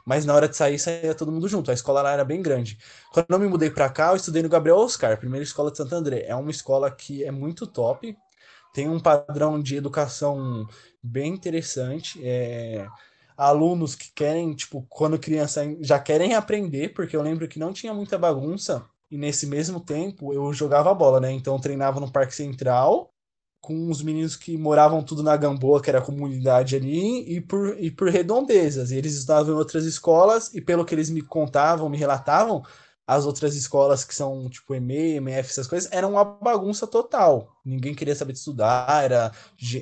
mas 0.05 0.25
na 0.25 0.35
hora 0.35 0.49
de 0.49 0.57
sair, 0.57 0.79
saía 0.79 1.15
todo 1.15 1.33
mundo 1.33 1.49
junto. 1.49 1.71
A 1.71 1.75
escola 1.75 2.03
lá 2.03 2.13
era 2.13 2.25
bem 2.25 2.41
grande. 2.41 2.79
Quando 3.13 3.27
eu 3.31 3.39
me 3.39 3.49
mudei 3.49 3.71
para 3.71 3.89
cá, 3.89 4.11
eu 4.11 4.17
estudei 4.17 4.43
no 4.43 4.49
Gabriel 4.49 4.77
Oscar, 4.79 5.19
primeira 5.19 5.43
escola 5.45 5.71
de 5.71 5.77
Santo 5.79 5.95
André. 5.95 6.25
É 6.27 6.35
uma 6.35 6.51
escola 6.51 6.91
que 6.91 7.25
é 7.25 7.31
muito 7.31 7.67
top, 7.67 8.17
tem 8.77 8.91
um 8.91 9.01
padrão 9.01 9.59
de 9.59 9.75
educação 9.75 10.69
bem 11.03 11.33
interessante. 11.33 12.21
É... 12.23 12.87
Alunos 13.35 13.95
que 13.95 14.13
querem, 14.13 14.55
tipo, 14.55 14.87
quando 14.91 15.19
criança 15.19 15.63
já 15.81 15.99
querem 15.99 16.35
aprender, 16.35 16.93
porque 16.93 17.17
eu 17.17 17.23
lembro 17.23 17.49
que 17.49 17.59
não 17.59 17.73
tinha 17.73 17.95
muita 17.95 18.19
bagunça. 18.19 18.85
E 19.11 19.17
nesse 19.17 19.47
mesmo 19.47 19.81
tempo 19.81 20.31
eu 20.35 20.53
jogava 20.53 20.93
bola, 20.93 21.21
né? 21.21 21.33
Então 21.33 21.55
eu 21.55 21.61
treinava 21.61 22.01
no 22.01 22.13
Parque 22.13 22.35
Central 22.35 23.15
com 23.63 23.91
os 23.91 24.03
meninos 24.03 24.37
que 24.37 24.59
moravam 24.59 25.03
tudo 25.03 25.23
na 25.23 25.37
Gamboa, 25.39 25.81
que 25.81 25.89
era 25.89 25.99
a 26.01 26.03
comunidade 26.03 26.77
ali, 26.77 27.25
e 27.35 27.41
por, 27.41 27.77
e 27.81 27.91
por 27.91 28.11
redondezas. 28.11 28.91
E 28.91 28.97
eles 28.97 29.15
estudavam 29.15 29.55
em 29.55 29.57
outras 29.57 29.87
escolas, 29.87 30.53
e 30.55 30.61
pelo 30.61 30.85
que 30.85 30.95
eles 30.95 31.09
me 31.09 31.23
contavam, 31.23 31.89
me 31.89 31.97
relatavam, 31.97 32.63
as 33.07 33.25
outras 33.25 33.55
escolas 33.55 34.05
que 34.05 34.15
são 34.15 34.49
tipo 34.51 34.75
EME, 34.75 35.17
MF, 35.17 35.51
essas 35.51 35.67
coisas, 35.67 35.91
eram 35.93 36.13
uma 36.13 36.25
bagunça 36.25 36.87
total. 36.87 37.57
Ninguém 37.65 37.95
queria 37.95 38.17
saber 38.17 38.33
de 38.33 38.39
estudar, 38.39 39.05
era... 39.05 39.33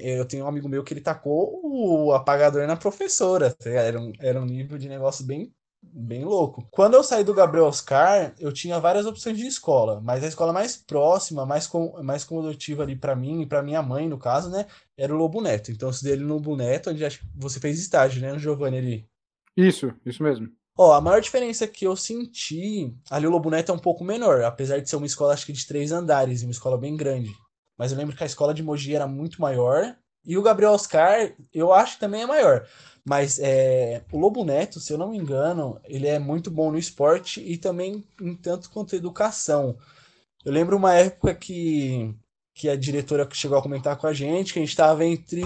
Eu 0.02 0.26
tenho 0.26 0.44
um 0.44 0.48
amigo 0.48 0.68
meu 0.68 0.84
que 0.84 0.92
ele 0.92 1.00
tacou 1.00 1.60
o 1.64 2.12
apagador 2.12 2.66
na 2.66 2.76
professora, 2.76 3.52
tá 3.52 3.70
era 3.70 3.98
um, 3.98 4.12
era 4.20 4.40
um 4.40 4.44
nível 4.44 4.76
de 4.76 4.88
negócio 4.88 5.24
bem 5.24 5.52
bem 5.92 6.24
louco. 6.24 6.66
Quando 6.70 6.94
eu 6.94 7.04
saí 7.04 7.22
do 7.22 7.34
Gabriel 7.34 7.66
Oscar, 7.66 8.34
eu 8.38 8.52
tinha 8.52 8.80
várias 8.80 9.06
opções 9.06 9.36
de 9.36 9.46
escola, 9.46 10.00
mas 10.00 10.24
a 10.24 10.28
escola 10.28 10.52
mais 10.52 10.76
próxima, 10.76 11.44
mais, 11.44 11.66
com, 11.66 12.02
mais 12.02 12.24
comodativa 12.24 12.82
ali 12.82 12.96
para 12.96 13.14
mim 13.14 13.42
e 13.42 13.46
para 13.46 13.62
minha 13.62 13.82
mãe, 13.82 14.08
no 14.08 14.18
caso, 14.18 14.50
né, 14.50 14.66
era 14.96 15.14
o 15.14 15.16
Lobo 15.16 15.40
Neto. 15.40 15.70
Então 15.70 15.88
eu 15.88 15.92
estudei 15.92 16.14
ele 16.14 16.24
no 16.24 16.34
Lobo 16.34 16.56
Neto, 16.56 16.90
onde 16.90 17.04
você 17.34 17.60
fez 17.60 17.78
estágio, 17.78 18.22
né, 18.22 18.38
Giovanni 18.38 18.78
ali. 18.78 19.08
Isso, 19.56 19.92
isso 20.04 20.22
mesmo. 20.22 20.48
Ó, 20.76 20.92
a 20.92 21.00
maior 21.00 21.20
diferença 21.20 21.68
que 21.68 21.86
eu 21.86 21.94
senti, 21.94 22.92
ali 23.08 23.26
o 23.26 23.30
Lobo 23.30 23.48
Neto 23.48 23.70
é 23.70 23.74
um 23.74 23.78
pouco 23.78 24.02
menor, 24.02 24.42
apesar 24.42 24.80
de 24.80 24.90
ser 24.90 24.96
uma 24.96 25.06
escola 25.06 25.32
acho 25.32 25.46
que 25.46 25.52
de 25.52 25.66
três 25.66 25.92
andares, 25.92 26.42
uma 26.42 26.50
escola 26.50 26.76
bem 26.76 26.96
grande. 26.96 27.30
Mas 27.78 27.92
eu 27.92 27.98
lembro 27.98 28.16
que 28.16 28.22
a 28.22 28.26
escola 28.26 28.52
de 28.52 28.62
Mogi 28.62 28.94
era 28.94 29.06
muito 29.06 29.40
maior, 29.40 29.96
e 30.26 30.36
o 30.36 30.42
Gabriel 30.42 30.72
Oscar, 30.72 31.32
eu 31.52 31.72
acho 31.72 31.94
que 31.94 32.00
também 32.00 32.22
é 32.22 32.26
maior. 32.26 32.66
Mas 33.04 33.38
é, 33.38 34.02
o 34.10 34.18
Lobo 34.18 34.44
Neto, 34.44 34.80
se 34.80 34.92
eu 34.92 34.98
não 34.98 35.10
me 35.10 35.18
engano, 35.18 35.78
ele 35.84 36.08
é 36.08 36.18
muito 36.18 36.50
bom 36.50 36.72
no 36.72 36.78
esporte 36.78 37.40
e 37.40 37.58
também 37.58 38.02
em 38.20 38.34
tanto 38.34 38.70
quanto 38.70 38.96
educação. 38.96 39.76
Eu 40.44 40.52
lembro 40.52 40.76
uma 40.76 40.94
época 40.94 41.34
que, 41.34 42.14
que 42.54 42.68
a 42.68 42.76
diretora 42.76 43.28
chegou 43.32 43.58
a 43.58 43.62
comentar 43.62 43.96
com 43.96 44.06
a 44.06 44.12
gente 44.12 44.52
que 44.52 44.60
a 44.60 44.62
gente 44.62 44.70
estava 44.70 45.04
entre. 45.04 45.42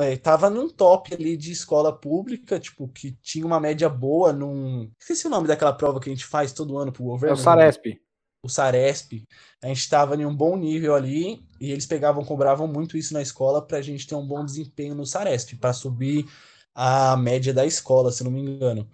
É, 0.00 0.16
tava 0.16 0.48
num 0.48 0.70
top 0.70 1.14
ali 1.14 1.36
de 1.36 1.52
escola 1.52 1.92
pública, 1.92 2.58
tipo, 2.58 2.88
que 2.88 3.12
tinha 3.22 3.44
uma 3.44 3.60
média 3.60 3.90
boa 3.90 4.32
num. 4.32 4.90
Esqueci 4.98 5.26
o 5.26 5.30
nome 5.30 5.46
daquela 5.46 5.74
prova 5.74 6.00
que 6.00 6.08
a 6.08 6.12
gente 6.12 6.24
faz 6.24 6.52
todo 6.52 6.78
ano 6.78 6.90
pro 6.90 7.04
governo. 7.04 7.36
É 7.36 7.38
o 7.38 7.42
Saresp. 7.42 8.00
O 8.42 8.48
Saresp. 8.48 9.22
A 9.62 9.66
gente 9.68 9.80
estava 9.80 10.16
em 10.16 10.24
um 10.24 10.34
bom 10.34 10.56
nível 10.56 10.94
ali 10.94 11.44
e 11.60 11.70
eles 11.70 11.84
pegavam, 11.84 12.24
cobravam 12.24 12.66
muito 12.66 12.96
isso 12.96 13.12
na 13.12 13.20
escola 13.20 13.60
para 13.60 13.76
a 13.76 13.82
gente 13.82 14.06
ter 14.06 14.14
um 14.14 14.26
bom 14.26 14.42
desempenho 14.42 14.94
no 14.94 15.04
Saresp, 15.04 15.56
para 15.56 15.74
subir 15.74 16.26
a 16.74 17.16
média 17.18 17.52
da 17.52 17.66
escola, 17.66 18.10
se 18.10 18.24
não 18.24 18.30
me 18.30 18.40
engano. 18.40 18.88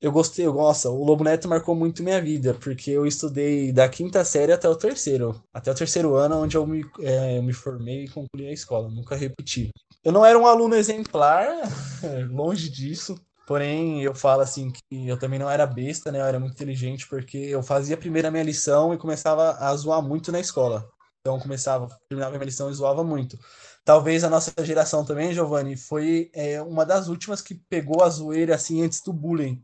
Eu 0.00 0.12
gostei, 0.12 0.46
nossa, 0.46 0.90
o 0.90 1.02
Lobo 1.02 1.24
Neto 1.24 1.48
marcou 1.48 1.74
muito 1.74 2.02
minha 2.02 2.20
vida, 2.20 2.52
porque 2.54 2.90
eu 2.90 3.06
estudei 3.06 3.72
da 3.72 3.88
quinta 3.88 4.24
série 4.24 4.52
até 4.52 4.68
o 4.68 4.76
terceiro, 4.76 5.42
até 5.54 5.70
o 5.70 5.74
terceiro 5.74 6.14
ano, 6.14 6.36
onde 6.36 6.54
eu 6.54 6.66
me, 6.66 6.84
é, 7.00 7.40
me 7.40 7.54
formei 7.54 8.04
e 8.04 8.08
concluí 8.08 8.46
a 8.46 8.52
escola, 8.52 8.90
nunca 8.90 9.16
repeti. 9.16 9.70
Eu 10.04 10.12
não 10.12 10.24
era 10.24 10.38
um 10.38 10.46
aluno 10.46 10.74
exemplar, 10.74 11.48
longe 12.30 12.68
disso, 12.68 13.18
porém 13.46 14.02
eu 14.02 14.14
falo 14.14 14.42
assim 14.42 14.70
que 14.70 15.08
eu 15.08 15.18
também 15.18 15.38
não 15.38 15.50
era 15.50 15.66
besta, 15.66 16.12
né? 16.12 16.20
Eu 16.20 16.26
era 16.26 16.38
muito 16.38 16.52
inteligente, 16.52 17.08
porque 17.08 17.38
eu 17.38 17.62
fazia 17.62 17.96
primeiro 17.96 18.28
a 18.28 18.30
minha 18.30 18.44
lição 18.44 18.92
e 18.92 18.98
começava 18.98 19.52
a 19.52 19.74
zoar 19.74 20.02
muito 20.02 20.30
na 20.30 20.40
escola. 20.40 20.86
Então 21.20 21.40
começava, 21.40 21.88
terminava 22.08 22.36
a 22.36 22.38
minha 22.38 22.46
lição 22.46 22.70
e 22.70 22.74
zoava 22.74 23.02
muito. 23.02 23.38
Talvez 23.86 24.24
a 24.24 24.28
nossa 24.28 24.52
geração 24.64 25.04
também, 25.04 25.32
Giovanni, 25.32 25.76
foi 25.76 26.28
é, 26.34 26.60
uma 26.60 26.84
das 26.84 27.06
últimas 27.06 27.40
que 27.40 27.54
pegou 27.54 28.02
a 28.02 28.08
zoeira 28.08 28.52
assim 28.52 28.82
antes 28.82 29.00
do 29.00 29.12
bullying. 29.12 29.62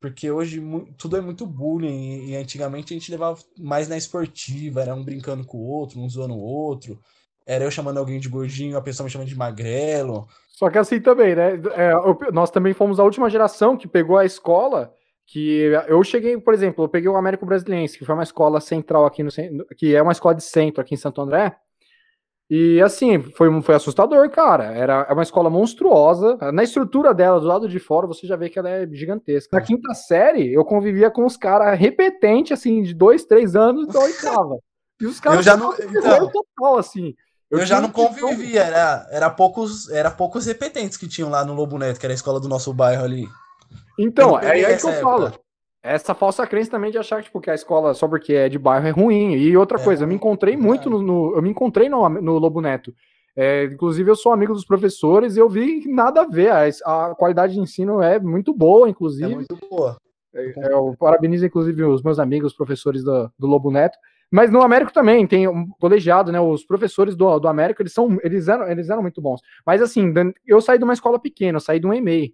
Porque 0.00 0.28
hoje 0.28 0.60
tudo 0.98 1.16
é 1.16 1.20
muito 1.20 1.46
bullying 1.46 2.26
e, 2.26 2.34
antigamente 2.34 2.92
a 2.92 2.98
gente 2.98 3.12
levava 3.12 3.38
mais 3.56 3.86
na 3.86 3.96
esportiva, 3.96 4.82
era 4.82 4.92
um 4.92 5.04
brincando 5.04 5.46
com 5.46 5.58
o 5.58 5.68
outro, 5.68 6.00
um 6.00 6.08
zoando 6.08 6.34
o 6.34 6.42
outro. 6.42 6.98
era 7.46 7.62
eu 7.62 7.70
chamando 7.70 7.98
alguém 7.98 8.18
de 8.18 8.28
gordinho, 8.28 8.76
a 8.76 8.82
pessoa 8.82 9.04
me 9.04 9.10
chamando 9.12 9.28
de 9.28 9.36
magrelo. 9.36 10.26
Só 10.48 10.68
que 10.68 10.78
assim 10.78 11.00
também, 11.00 11.36
né? 11.36 11.52
É, 11.76 11.92
nós 12.32 12.50
também 12.50 12.74
fomos 12.74 12.98
a 12.98 13.04
última 13.04 13.30
geração 13.30 13.76
que 13.76 13.86
pegou 13.86 14.18
a 14.18 14.24
escola. 14.24 14.92
Que 15.24 15.70
eu 15.86 16.02
cheguei, 16.02 16.36
por 16.36 16.52
exemplo, 16.52 16.84
eu 16.84 16.88
peguei 16.88 17.08
o 17.08 17.16
Américo 17.16 17.46
Brasiliense, 17.46 17.96
que 17.96 18.04
foi 18.04 18.14
uma 18.16 18.24
escola 18.24 18.60
central 18.60 19.06
aqui 19.06 19.22
no 19.22 19.30
que 19.76 19.94
é 19.94 20.02
uma 20.02 20.10
escola 20.10 20.34
de 20.34 20.42
centro 20.42 20.80
aqui 20.80 20.94
em 20.94 20.98
Santo 20.98 21.20
André. 21.20 21.56
E 22.54 22.82
assim, 22.82 23.22
foi, 23.34 23.48
foi 23.62 23.74
assustador, 23.74 24.28
cara. 24.28 24.64
Era 24.64 25.06
é 25.08 25.12
uma 25.14 25.22
escola 25.22 25.48
monstruosa. 25.48 26.36
Na 26.52 26.62
estrutura 26.62 27.14
dela, 27.14 27.40
do 27.40 27.46
lado 27.46 27.66
de 27.66 27.78
fora, 27.78 28.06
você 28.06 28.26
já 28.26 28.36
vê 28.36 28.50
que 28.50 28.58
ela 28.58 28.68
é 28.68 28.86
gigantesca. 28.92 29.56
Na 29.56 29.64
quinta 29.64 29.94
série, 29.94 30.52
eu 30.52 30.62
convivia 30.62 31.10
com 31.10 31.24
os 31.24 31.34
caras 31.34 31.78
repetentes, 31.78 32.52
assim, 32.52 32.82
de 32.82 32.92
dois, 32.92 33.24
três 33.24 33.56
anos 33.56 33.86
da 33.86 34.00
oitava. 34.00 34.58
E 35.00 35.06
os 35.06 35.18
caras 35.18 35.38
eu 35.38 35.42
já 35.42 35.56
não, 35.56 35.72
então, 35.72 36.30
total, 36.30 36.76
assim. 36.76 37.14
Eu, 37.50 37.60
eu 37.60 37.64
já 37.64 37.80
não 37.80 37.88
convivia, 37.90 38.64
era, 38.64 39.08
era, 39.10 39.30
poucos, 39.30 39.88
era 39.88 40.10
poucos 40.10 40.44
repetentes 40.44 40.98
que 40.98 41.08
tinham 41.08 41.30
lá 41.30 41.46
no 41.46 41.54
Lobo 41.54 41.78
Neto, 41.78 41.98
que 41.98 42.04
era 42.04 42.12
a 42.12 42.14
escola 42.14 42.38
do 42.38 42.50
nosso 42.50 42.70
bairro 42.74 43.02
ali. 43.02 43.26
Então, 43.98 44.38
é 44.38 44.50
aí 44.50 44.76
que 44.76 44.84
eu 44.84 44.90
época. 44.90 45.00
falo. 45.00 45.32
Essa 45.82 46.14
falsa 46.14 46.46
crença 46.46 46.70
também 46.70 46.92
de 46.92 46.98
achar 46.98 47.22
tipo, 47.22 47.40
que 47.40 47.50
a 47.50 47.54
escola, 47.54 47.92
só 47.92 48.06
porque 48.06 48.34
é 48.34 48.48
de 48.48 48.58
bairro, 48.58 48.86
é 48.86 48.90
ruim. 48.90 49.34
E 49.34 49.56
outra 49.56 49.80
é, 49.80 49.82
coisa, 49.82 50.04
eu 50.04 50.08
me 50.08 50.14
encontrei 50.14 50.56
muito 50.56 50.88
no, 50.88 51.02
no, 51.02 51.34
Eu 51.34 51.42
me 51.42 51.50
encontrei 51.50 51.88
no, 51.88 52.08
no 52.08 52.38
Lobo 52.38 52.60
Neto. 52.60 52.94
É, 53.34 53.64
inclusive, 53.64 54.08
eu 54.08 54.14
sou 54.14 54.32
amigo 54.32 54.52
dos 54.52 54.64
professores 54.64 55.36
e 55.36 55.40
eu 55.40 55.48
vi 55.48 55.88
nada 55.88 56.22
a 56.22 56.26
ver. 56.26 56.50
A, 56.50 56.66
a 57.10 57.14
qualidade 57.16 57.54
de 57.54 57.60
ensino 57.60 58.00
é 58.00 58.20
muito 58.20 58.54
boa, 58.54 58.88
inclusive. 58.88 59.32
É 59.32 59.34
muito 59.34 59.56
boa. 59.68 59.96
É, 60.34 60.68
é 60.68 60.72
eu 60.72 60.94
parabenizo, 60.98 61.46
inclusive, 61.46 61.82
os 61.82 62.02
meus 62.02 62.18
amigos, 62.20 62.52
os 62.52 62.56
professores 62.56 63.02
do, 63.02 63.30
do 63.36 63.46
Lobo 63.48 63.70
Neto. 63.70 63.98
Mas 64.30 64.50
no 64.50 64.62
Américo 64.62 64.92
também 64.92 65.26
tem 65.26 65.46
um 65.46 65.68
colegiado, 65.78 66.32
né? 66.32 66.40
Os 66.40 66.64
professores 66.64 67.14
do, 67.14 67.38
do 67.38 67.48
Américo, 67.48 67.82
eles 67.82 67.92
são, 67.92 68.18
eles 68.22 68.48
eram, 68.48 68.66
eles 68.66 68.88
eram 68.88 69.02
muito 69.02 69.20
bons. 69.20 69.42
Mas 69.66 69.82
assim, 69.82 70.12
eu 70.46 70.60
saí 70.60 70.78
de 70.78 70.84
uma 70.84 70.94
escola 70.94 71.18
pequena, 71.18 71.56
eu 71.56 71.60
saí 71.60 71.78
de 71.78 71.86
um 71.86 71.92
EMEI. 71.92 72.32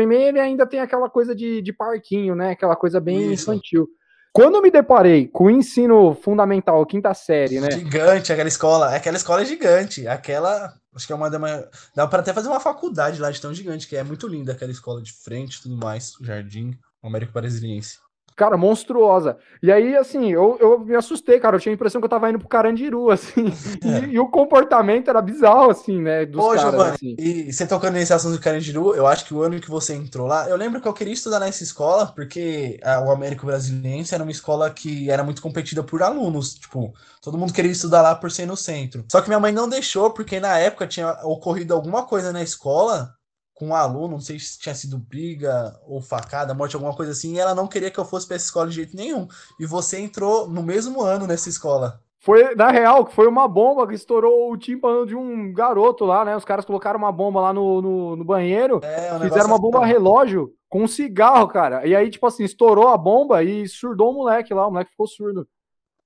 EMEI 0.00 0.28
ele 0.28 0.40
ainda 0.40 0.66
tem 0.66 0.80
aquela 0.80 1.08
coisa 1.08 1.34
de, 1.34 1.60
de 1.62 1.72
parquinho, 1.72 2.34
né? 2.34 2.52
Aquela 2.52 2.76
coisa 2.76 3.00
bem 3.00 3.32
Isso. 3.32 3.50
infantil. 3.50 3.88
Quando 4.32 4.54
eu 4.54 4.62
me 4.62 4.70
deparei 4.70 5.28
com 5.28 5.44
o 5.44 5.50
ensino 5.50 6.14
fundamental, 6.14 6.84
quinta 6.86 7.12
série, 7.12 7.60
né? 7.60 7.70
Gigante, 7.70 8.32
aquela 8.32 8.48
escola. 8.48 8.94
Aquela 8.94 9.16
escola 9.18 9.42
é 9.42 9.44
gigante. 9.44 10.08
Aquela. 10.08 10.72
Acho 10.94 11.06
que 11.06 11.12
é 11.12 11.16
uma 11.16 11.28
da 11.28 11.38
maior. 11.38 11.68
Dá 11.94 12.06
para 12.06 12.20
até 12.20 12.32
fazer 12.32 12.48
uma 12.48 12.60
faculdade 12.60 13.20
lá 13.20 13.30
de 13.30 13.40
tão 13.40 13.52
gigante, 13.52 13.86
que 13.86 13.94
é 13.94 14.02
muito 14.02 14.26
linda 14.26 14.52
aquela 14.52 14.72
escola 14.72 15.02
de 15.02 15.12
frente 15.12 15.56
e 15.56 15.62
tudo 15.62 15.76
mais. 15.76 16.14
Jardim, 16.22 16.78
Américo 17.02 17.32
Brasiliense. 17.32 17.98
Cara, 18.36 18.56
monstruosa. 18.56 19.36
E 19.62 19.70
aí, 19.70 19.96
assim, 19.96 20.32
eu, 20.32 20.56
eu 20.60 20.78
me 20.78 20.94
assustei, 20.94 21.38
cara. 21.38 21.56
Eu 21.56 21.60
tinha 21.60 21.72
a 21.72 21.74
impressão 21.74 22.00
que 22.00 22.04
eu 22.04 22.10
tava 22.10 22.28
indo 22.30 22.38
pro 22.38 22.48
Carandiru, 22.48 23.10
assim. 23.12 23.52
É. 23.84 24.06
E, 24.06 24.14
e, 24.14 24.18
o 24.18 24.28
comportamento 24.28 25.08
era 25.08 25.20
bizarro, 25.20 25.70
assim, 25.70 26.00
né? 26.00 26.24
Dos 26.24 26.42
Ô, 26.42 26.48
caras, 26.48 26.62
Giovanni, 26.62 26.94
assim. 26.94 27.16
e 27.18 27.52
você 27.52 27.66
tocando 27.66 27.94
nesse 27.94 28.12
assunto 28.12 28.36
do 28.36 28.40
Carandiru, 28.40 28.94
eu 28.94 29.06
acho 29.06 29.24
que 29.24 29.34
o 29.34 29.42
ano 29.42 29.60
que 29.60 29.70
você 29.70 29.94
entrou 29.94 30.26
lá, 30.26 30.48
eu 30.48 30.56
lembro 30.56 30.80
que 30.80 30.88
eu 30.88 30.92
queria 30.92 31.12
estudar 31.12 31.40
nessa 31.40 31.62
escola, 31.62 32.06
porque 32.06 32.78
a, 32.82 33.00
o 33.00 33.10
Américo 33.10 33.46
Brasiliense 33.46 34.14
era 34.14 34.24
uma 34.24 34.32
escola 34.32 34.70
que 34.70 35.10
era 35.10 35.22
muito 35.22 35.42
competida 35.42 35.82
por 35.82 36.02
alunos. 36.02 36.54
Tipo, 36.54 36.92
todo 37.20 37.38
mundo 37.38 37.52
queria 37.52 37.70
estudar 37.72 38.02
lá 38.02 38.14
por 38.14 38.30
ser 38.30 38.46
no 38.46 38.56
centro. 38.56 39.04
Só 39.10 39.20
que 39.20 39.28
minha 39.28 39.40
mãe 39.40 39.52
não 39.52 39.68
deixou, 39.68 40.10
porque 40.10 40.40
na 40.40 40.58
época 40.58 40.86
tinha 40.86 41.10
ocorrido 41.24 41.74
alguma 41.74 42.04
coisa 42.04 42.32
na 42.32 42.42
escola 42.42 43.14
com 43.62 43.68
um 43.68 43.74
aluno, 43.76 44.14
não 44.14 44.20
sei 44.20 44.40
se 44.40 44.58
tinha 44.58 44.74
sido 44.74 44.98
briga 44.98 45.78
ou 45.86 46.00
facada, 46.00 46.52
morte, 46.52 46.74
alguma 46.74 46.96
coisa 46.96 47.12
assim, 47.12 47.34
e 47.34 47.38
ela 47.38 47.54
não 47.54 47.68
queria 47.68 47.92
que 47.92 47.98
eu 48.00 48.04
fosse 48.04 48.26
para 48.26 48.34
essa 48.34 48.46
escola 48.46 48.68
de 48.68 48.74
jeito 48.74 48.96
nenhum. 48.96 49.28
E 49.60 49.64
você 49.64 50.00
entrou 50.00 50.48
no 50.48 50.64
mesmo 50.64 51.00
ano 51.00 51.28
nessa 51.28 51.48
escola. 51.48 52.00
Foi, 52.18 52.56
na 52.56 52.72
real, 52.72 53.06
foi 53.06 53.28
uma 53.28 53.46
bomba 53.46 53.86
que 53.86 53.94
estourou 53.94 54.50
o 54.50 54.56
tímpano 54.56 55.06
de 55.06 55.14
um 55.14 55.52
garoto 55.52 56.04
lá, 56.04 56.24
né? 56.24 56.36
Os 56.36 56.44
caras 56.44 56.64
colocaram 56.64 56.98
uma 56.98 57.12
bomba 57.12 57.40
lá 57.40 57.52
no, 57.52 57.80
no, 57.80 58.16
no 58.16 58.24
banheiro, 58.24 58.80
é, 58.82 59.14
um 59.14 59.20
fizeram 59.20 59.46
uma 59.46 59.58
bomba 59.58 59.78
assim. 59.78 59.92
relógio 59.92 60.52
com 60.68 60.82
um 60.82 60.88
cigarro, 60.88 61.46
cara. 61.46 61.86
E 61.86 61.94
aí, 61.94 62.10
tipo 62.10 62.26
assim, 62.26 62.42
estourou 62.42 62.88
a 62.88 62.98
bomba 62.98 63.44
e 63.44 63.68
surdou 63.68 64.10
o 64.10 64.14
moleque 64.14 64.52
lá, 64.52 64.66
o 64.66 64.72
moleque 64.72 64.90
ficou 64.90 65.06
surdo. 65.06 65.46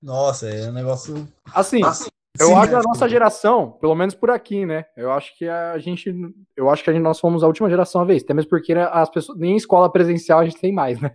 Nossa, 0.03 0.47
é 0.47 0.69
um 0.69 0.73
negócio. 0.73 1.27
Assim, 1.55 1.83
assim 1.83 2.11
eu 2.41 2.49
Sim, 2.49 2.55
acho 2.55 2.69
que 2.69 2.75
a 2.75 2.83
nossa 2.83 3.09
geração, 3.09 3.73
pelo 3.81 3.95
menos 3.95 4.15
por 4.15 4.31
aqui, 4.31 4.65
né? 4.67 4.85
Eu 4.97 5.11
acho 5.13 5.37
que 5.37 5.49
a 5.49 5.79
gente, 5.79 6.13
eu 6.57 6.71
acho 6.71 6.83
que 6.83 6.91
a 6.91 6.93
gente, 6.93 7.03
nós 7.03 7.21
fomos 7.21 7.43
a 7.43 7.47
última 7.47 7.69
geração 7.69 8.01
a 8.01 8.05
vez, 8.05 8.23
até 8.23 8.35
mesmo 8.35 8.51
porque 8.51 8.75
né, 8.75 8.89
as 8.93 9.11
pessoas 9.11 9.39
nem 9.39 9.57
escola 9.57 9.91
presencial 9.91 10.41
a 10.41 10.45
gente 10.45 10.61
tem 10.61 10.73
mais, 10.73 11.01
né? 11.01 11.11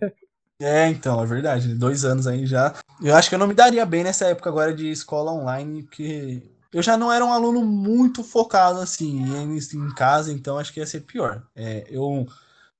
É, 0.60 0.88
então, 0.88 1.20
é 1.20 1.26
verdade. 1.26 1.74
Dois 1.74 2.04
anos 2.04 2.26
aí 2.26 2.46
já. 2.46 2.74
Eu 3.02 3.16
acho 3.16 3.28
que 3.28 3.34
eu 3.34 3.38
não 3.38 3.48
me 3.48 3.54
daria 3.54 3.84
bem 3.84 4.04
nessa 4.04 4.26
época 4.26 4.48
agora 4.48 4.72
de 4.72 4.90
escola 4.90 5.32
online, 5.32 5.82
porque 5.82 6.42
eu 6.72 6.82
já 6.82 6.96
não 6.96 7.12
era 7.12 7.24
um 7.24 7.32
aluno 7.32 7.64
muito 7.64 8.22
focado 8.22 8.80
assim 8.80 9.22
em, 9.22 9.58
em 9.58 9.94
casa, 9.94 10.32
então 10.32 10.58
acho 10.58 10.72
que 10.72 10.80
ia 10.80 10.86
ser 10.86 11.00
pior. 11.00 11.42
É, 11.54 11.84
eu 11.90 12.26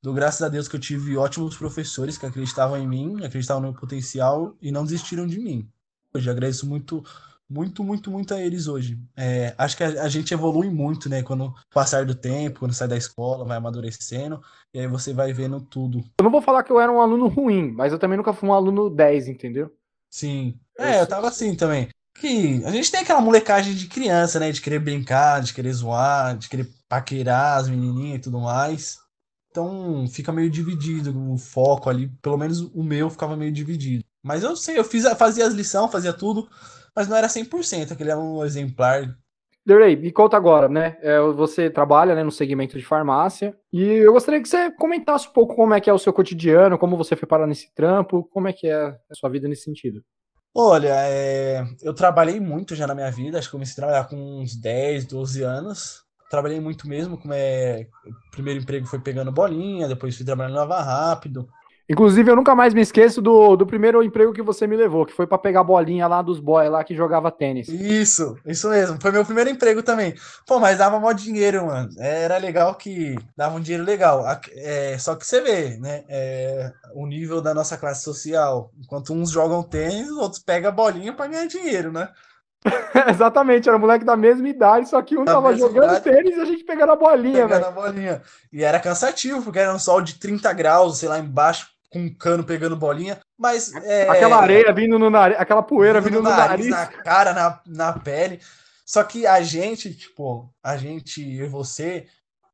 dou 0.00 0.14
graças 0.14 0.42
a 0.42 0.48
Deus 0.48 0.68
que 0.68 0.76
eu 0.76 0.80
tive 0.80 1.16
ótimos 1.16 1.56
professores 1.56 2.16
que 2.16 2.24
acreditavam 2.24 2.78
em 2.78 2.86
mim, 2.86 3.24
acreditavam 3.24 3.62
no 3.62 3.72
meu 3.72 3.80
potencial 3.80 4.56
e 4.62 4.70
não 4.70 4.84
desistiram 4.84 5.26
de 5.26 5.38
mim. 5.38 5.68
Hoje 6.14 6.30
agradeço 6.30 6.66
muito 6.66 7.02
muito, 7.52 7.84
muito, 7.84 8.10
muito 8.10 8.32
a 8.32 8.40
eles 8.40 8.66
hoje. 8.66 8.98
É, 9.16 9.54
acho 9.58 9.76
que 9.76 9.84
a, 9.84 10.02
a, 10.02 10.08
gente 10.08 10.32
evolui 10.32 10.70
muito, 10.70 11.08
né? 11.08 11.22
Quando 11.22 11.54
passar 11.72 12.06
do 12.06 12.14
tempo, 12.14 12.60
quando 12.60 12.72
sai 12.72 12.88
da 12.88 12.96
escola, 12.96 13.44
vai 13.44 13.58
amadurecendo, 13.58 14.42
e 14.72 14.80
aí 14.80 14.86
você 14.86 15.12
vai 15.12 15.32
vendo 15.32 15.60
tudo. 15.60 16.02
Eu 16.18 16.24
não 16.24 16.30
vou 16.30 16.40
falar 16.40 16.62
que 16.62 16.72
eu 16.72 16.80
era 16.80 16.90
um 16.90 17.00
aluno 17.00 17.28
ruim, 17.28 17.70
mas 17.70 17.92
eu 17.92 17.98
também 17.98 18.16
nunca 18.16 18.32
fui 18.32 18.48
um 18.48 18.54
aluno 18.54 18.88
10, 18.88 19.28
entendeu? 19.28 19.70
Sim. 20.10 20.58
É, 20.78 21.00
eu 21.00 21.06
tava 21.06 21.28
assim 21.28 21.54
também. 21.54 21.88
Que 22.18 22.62
a 22.64 22.70
gente 22.70 22.90
tem 22.90 23.00
aquela 23.00 23.20
molecagem 23.20 23.74
de 23.74 23.86
criança, 23.86 24.40
né? 24.40 24.50
De 24.50 24.60
querer 24.60 24.78
brincar, 24.78 25.42
de 25.42 25.52
querer 25.52 25.72
zoar, 25.72 26.36
de 26.36 26.48
querer 26.48 26.68
paquerar 26.88 27.58
as 27.58 27.68
menininhas 27.68 28.18
e 28.18 28.22
tudo 28.22 28.40
mais. 28.40 28.98
Então 29.50 30.06
fica 30.08 30.32
meio 30.32 30.50
dividido 30.50 31.14
o 31.30 31.36
foco 31.36 31.90
ali. 31.90 32.08
Pelo 32.22 32.38
menos 32.38 32.60
o 32.60 32.82
meu 32.82 33.10
ficava 33.10 33.36
meio 33.36 33.52
dividido. 33.52 34.04
Mas 34.22 34.42
eu 34.42 34.54
sei, 34.56 34.78
eu 34.78 34.84
fiz, 34.84 35.04
fazia 35.18 35.46
as 35.46 35.52
lições, 35.52 35.90
fazia 35.90 36.12
tudo 36.12 36.48
mas 36.94 37.08
não 37.08 37.16
era 37.16 37.26
100%, 37.26 37.92
aquele 37.92 38.10
era 38.10 38.18
um 38.20 38.44
exemplar. 38.44 39.16
Derley, 39.64 39.96
me 39.96 40.10
conta 40.10 40.36
agora, 40.36 40.68
né? 40.68 40.96
É, 41.00 41.20
você 41.20 41.70
trabalha 41.70 42.14
né, 42.14 42.24
no 42.24 42.32
segmento 42.32 42.76
de 42.76 42.84
farmácia 42.84 43.56
e 43.72 43.80
eu 43.80 44.12
gostaria 44.12 44.42
que 44.42 44.48
você 44.48 44.72
comentasse 44.72 45.28
um 45.28 45.32
pouco 45.32 45.54
como 45.54 45.72
é 45.72 45.80
que 45.80 45.88
é 45.88 45.92
o 45.92 45.98
seu 45.98 46.12
cotidiano, 46.12 46.76
como 46.76 46.96
você 46.96 47.14
foi 47.14 47.28
parar 47.28 47.46
nesse 47.46 47.72
trampo, 47.72 48.28
como 48.32 48.48
é 48.48 48.52
que 48.52 48.66
é 48.66 48.86
a 48.86 49.14
sua 49.14 49.30
vida 49.30 49.46
nesse 49.46 49.62
sentido. 49.62 50.02
Olha, 50.54 50.92
é... 51.08 51.64
eu 51.80 51.94
trabalhei 51.94 52.40
muito 52.40 52.74
já 52.74 52.86
na 52.86 52.94
minha 52.94 53.10
vida, 53.10 53.38
acho 53.38 53.48
que 53.48 53.52
comecei 53.52 53.72
a 53.72 53.86
trabalhar 53.86 54.08
com 54.08 54.16
uns 54.16 54.56
10, 54.56 55.06
12 55.06 55.42
anos. 55.42 56.02
Trabalhei 56.28 56.60
muito 56.60 56.88
mesmo, 56.88 57.16
como 57.16 57.32
é. 57.34 57.86
O 58.06 58.30
primeiro 58.32 58.60
emprego 58.60 58.86
foi 58.86 58.98
pegando 58.98 59.30
bolinha, 59.30 59.86
depois 59.86 60.16
fui 60.16 60.24
trabalhando 60.24 60.54
no 60.54 60.58
Lava 60.60 60.82
Rápido. 60.82 61.46
Inclusive, 61.92 62.30
eu 62.30 62.36
nunca 62.36 62.54
mais 62.54 62.72
me 62.72 62.80
esqueço 62.80 63.20
do, 63.20 63.54
do 63.54 63.66
primeiro 63.66 64.02
emprego 64.02 64.32
que 64.32 64.40
você 64.40 64.66
me 64.66 64.76
levou, 64.76 65.04
que 65.04 65.12
foi 65.12 65.26
para 65.26 65.36
pegar 65.36 65.62
bolinha 65.62 66.06
lá 66.06 66.22
dos 66.22 66.40
boys 66.40 66.70
lá 66.70 66.82
que 66.82 66.96
jogava 66.96 67.30
tênis. 67.30 67.68
Isso, 67.68 68.34
isso 68.46 68.70
mesmo. 68.70 68.98
Foi 68.98 69.10
meu 69.10 69.24
primeiro 69.26 69.50
emprego 69.50 69.82
também. 69.82 70.14
Pô, 70.46 70.58
mas 70.58 70.78
dava 70.78 70.98
mó 70.98 71.12
dinheiro, 71.12 71.66
mano. 71.66 71.90
Era 71.98 72.38
legal 72.38 72.74
que 72.76 73.14
dava 73.36 73.56
um 73.56 73.60
dinheiro 73.60 73.84
legal. 73.84 74.24
É, 74.54 74.96
só 74.98 75.14
que 75.14 75.26
você 75.26 75.42
vê, 75.42 75.76
né? 75.76 76.04
É, 76.08 76.72
o 76.94 77.06
nível 77.06 77.42
da 77.42 77.52
nossa 77.52 77.76
classe 77.76 78.02
social. 78.02 78.70
Enquanto 78.82 79.12
uns 79.12 79.30
jogam 79.30 79.62
tênis, 79.62 80.10
os 80.10 80.16
outros 80.16 80.42
pegam 80.42 80.70
a 80.70 80.72
bolinha 80.72 81.12
para 81.12 81.26
ganhar 81.26 81.46
dinheiro, 81.46 81.92
né? 81.92 82.08
Exatamente, 83.10 83.68
era 83.68 83.76
moleque 83.76 84.04
da 84.04 84.16
mesma 84.16 84.48
idade, 84.48 84.88
só 84.88 85.02
que 85.02 85.18
um 85.18 85.24
da 85.24 85.32
tava 85.32 85.54
jogando 85.56 85.96
idade, 85.96 86.04
tênis 86.04 86.36
e 86.36 86.40
a 86.40 86.44
gente 86.44 86.64
pegando 86.64 86.92
a 86.92 86.96
bolinha, 86.96 87.48
Pegando 87.48 87.66
a 87.66 87.70
bolinha. 87.70 88.22
E 88.52 88.62
era 88.62 88.78
cansativo, 88.78 89.42
porque 89.42 89.58
era 89.58 89.74
um 89.74 89.78
sol 89.78 90.00
de 90.00 90.14
30 90.14 90.52
graus, 90.52 90.98
sei 90.98 91.08
lá, 91.08 91.18
embaixo, 91.18 91.71
com 91.92 92.00
um 92.00 92.14
cano 92.14 92.42
pegando 92.42 92.74
bolinha, 92.74 93.20
mas... 93.38 93.72
É, 93.74 94.08
aquela 94.08 94.38
areia 94.38 94.72
vindo 94.72 94.98
no 94.98 95.10
nariz, 95.10 95.38
aquela 95.38 95.62
poeira 95.62 96.00
vindo, 96.00 96.14
vindo 96.16 96.22
no, 96.22 96.30
no 96.30 96.36
nariz, 96.36 96.70
Na 96.70 96.86
cara, 96.86 97.32
na, 97.34 97.60
na 97.66 97.92
pele. 97.92 98.40
Só 98.84 99.04
que 99.04 99.26
a 99.26 99.42
gente, 99.42 99.94
tipo, 99.94 100.52
a 100.62 100.76
gente, 100.76 101.22
e 101.22 101.46
você, 101.46 102.06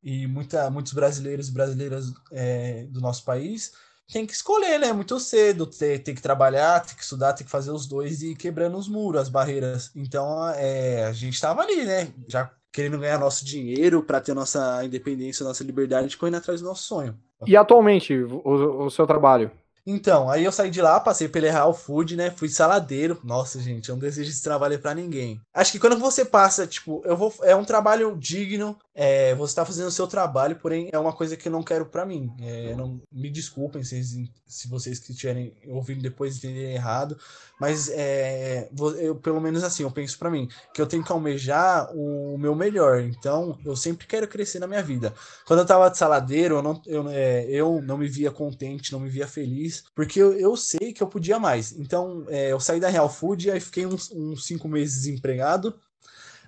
e 0.03 0.27
muita, 0.27 0.69
muitos 0.71 0.93
brasileiros 0.93 1.49
e 1.49 1.53
brasileiras 1.53 2.13
é, 2.33 2.85
do 2.91 3.01
nosso 3.01 3.25
país, 3.25 3.73
tem 4.13 4.27
que 4.27 4.33
escolher, 4.33 4.79
né? 4.79 4.93
Muito 4.93 5.21
cedo, 5.21 5.67
ter, 5.67 6.01
ter 6.01 6.15
que 6.15 6.23
trabalhar, 6.23 6.81
ter 6.81 6.95
que 6.95 7.03
estudar, 7.03 7.33
ter 7.35 7.45
que 7.45 7.51
fazer 7.51 7.71
os 7.71 7.87
dois 7.87 8.23
e 8.23 8.33
ir 8.33 8.37
quebrando 8.37 8.77
os 8.77 8.89
muros, 8.89 9.23
as 9.23 9.29
barreiras. 9.29 9.91
Então, 9.95 10.49
é, 10.49 11.05
a 11.05 11.13
gente 11.13 11.35
estava 11.35 11.63
ali, 11.63 11.85
né? 11.85 12.09
Já 12.27 12.51
querendo 12.73 12.99
ganhar 12.99 13.19
nosso 13.19 13.45
dinheiro 13.45 14.03
para 14.03 14.21
ter 14.21 14.35
nossa 14.35 14.85
independência, 14.85 15.45
nossa 15.45 15.65
liberdade, 15.65 16.17
correndo 16.17 16.37
atrás 16.37 16.61
do 16.61 16.67
nosso 16.69 16.83
sonho. 16.85 17.19
E 17.47 17.57
atualmente, 17.57 18.15
o, 18.15 18.85
o 18.85 18.91
seu 18.91 19.07
trabalho? 19.07 19.51
Então, 19.91 20.29
aí 20.29 20.45
eu 20.45 20.53
saí 20.53 20.71
de 20.71 20.83
lá, 20.83 21.01
passei 21.01 21.29
pelo 21.29 21.47
Real 21.47 21.73
Food, 21.73 22.15
né? 22.15 22.31
Fui 22.31 22.51
saladeiro. 22.51 23.19
Nossa, 23.25 23.59
gente, 23.59 23.89
eu 23.89 23.95
não 23.95 24.01
desejo 24.01 24.31
esse 24.31 24.43
trabalho 24.43 24.79
para 24.79 24.95
ninguém. 24.95 25.41
Acho 25.55 25.73
que 25.73 25.79
quando 25.79 25.99
você 25.99 26.27
passa, 26.27 26.67
tipo, 26.67 27.01
eu 27.07 27.17
vou. 27.17 27.35
É 27.41 27.57
um 27.57 27.65
trabalho 27.65 28.15
digno, 28.15 28.79
é, 28.95 29.35
você 29.35 29.55
tá 29.55 29.65
fazendo 29.65 29.87
o 29.87 29.91
seu 29.91 30.07
trabalho, 30.07 30.57
porém 30.57 30.91
é 30.93 30.99
uma 30.99 31.15
coisa 31.15 31.39
que 31.39 31.49
eu 31.49 31.53
não 31.53 31.63
quero 31.63 31.87
para 31.87 32.05
mim. 32.05 32.31
É, 32.39 32.75
não, 32.75 33.01
me 33.11 33.31
desculpem 33.31 33.83
se, 33.83 34.29
se 34.47 34.69
vocês 34.69 34.99
que 34.99 35.13
estiverem 35.13 35.55
ouvindo 35.69 36.03
depois 36.03 36.37
entenderem 36.37 36.75
errado, 36.75 37.17
mas 37.59 37.89
é, 37.89 38.69
eu, 38.99 39.15
pelo 39.15 39.41
menos 39.41 39.65
assim, 39.65 39.85
eu 39.85 39.91
penso 39.91 40.19
para 40.19 40.31
mim, 40.31 40.49
que 40.75 40.83
eu 40.83 40.87
tenho 40.87 41.03
que 41.03 41.11
almejar 41.11 41.91
o 41.95 42.37
meu 42.37 42.55
melhor. 42.55 43.01
Então, 43.01 43.59
eu 43.65 43.75
sempre 43.75 44.07
quero 44.07 44.29
crescer 44.29 44.59
na 44.59 44.67
minha 44.67 44.83
vida. 44.83 45.15
Quando 45.47 45.61
eu 45.61 45.67
tava 45.67 45.89
de 45.89 45.97
saladeiro, 45.97 46.57
eu 46.57 46.63
não, 46.63 46.83
eu, 46.87 47.09
é, 47.09 47.47
eu 47.49 47.81
não 47.81 47.97
me 47.97 48.07
via 48.07 48.31
contente, 48.31 48.93
não 48.93 49.01
me 49.01 49.09
via 49.09 49.27
feliz 49.27 49.78
porque 49.95 50.21
eu, 50.21 50.33
eu 50.33 50.57
sei 50.57 50.93
que 50.93 51.03
eu 51.03 51.07
podia 51.09 51.39
mais. 51.39 51.73
Então, 51.73 52.25
é, 52.29 52.53
eu 52.53 52.61
saí 52.61 52.81
da 52.81 52.89
Real 52.89 53.09
Food, 53.09 53.51
aí 53.51 53.61
fiquei 53.61 53.87
uns, 53.87 54.11
uns 54.11 54.45
cinco 54.47 54.69
meses 54.69 55.03
desempregado. 55.03 55.79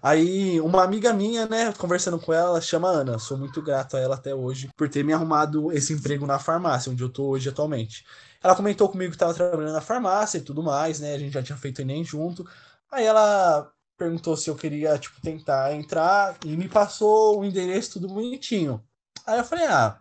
Aí, 0.02 0.58
uma 0.62 0.82
amiga 0.82 1.12
minha, 1.12 1.46
né, 1.46 1.72
conversando 1.74 2.18
com 2.18 2.32
ela, 2.32 2.50
ela 2.50 2.60
chama 2.60 2.88
Ana. 2.88 3.18
Sou 3.18 3.36
muito 3.36 3.60
grato 3.60 3.96
a 3.96 4.00
ela 4.00 4.14
até 4.14 4.34
hoje 4.34 4.70
por 4.76 4.88
ter 4.88 5.04
me 5.04 5.12
arrumado 5.12 5.70
esse 5.72 5.92
emprego 5.92 6.26
na 6.26 6.38
farmácia, 6.38 6.90
onde 6.90 7.02
eu 7.02 7.08
tô 7.10 7.28
hoje 7.28 7.48
atualmente. 7.50 8.04
Ela 8.42 8.56
comentou 8.56 8.88
comigo 8.88 9.10
que 9.10 9.16
estava 9.16 9.34
trabalhando 9.34 9.74
na 9.74 9.80
farmácia 9.82 10.38
e 10.38 10.40
tudo 10.40 10.62
mais, 10.62 11.00
né? 11.00 11.14
A 11.14 11.18
gente 11.18 11.32
já 11.32 11.42
tinha 11.42 11.58
feito 11.58 11.82
Enem 11.82 12.02
junto. 12.02 12.48
Aí 12.90 13.04
ela 13.04 13.70
perguntou 13.98 14.36
se 14.36 14.48
eu 14.48 14.56
queria, 14.56 14.98
tipo, 14.98 15.20
tentar 15.20 15.74
entrar 15.74 16.38
e 16.46 16.56
me 16.56 16.68
passou 16.68 17.38
o 17.40 17.44
endereço 17.44 17.92
tudo 17.94 18.08
bonitinho. 18.08 18.82
Aí 19.26 19.38
eu 19.38 19.44
falei, 19.44 19.66
ah, 19.66 20.00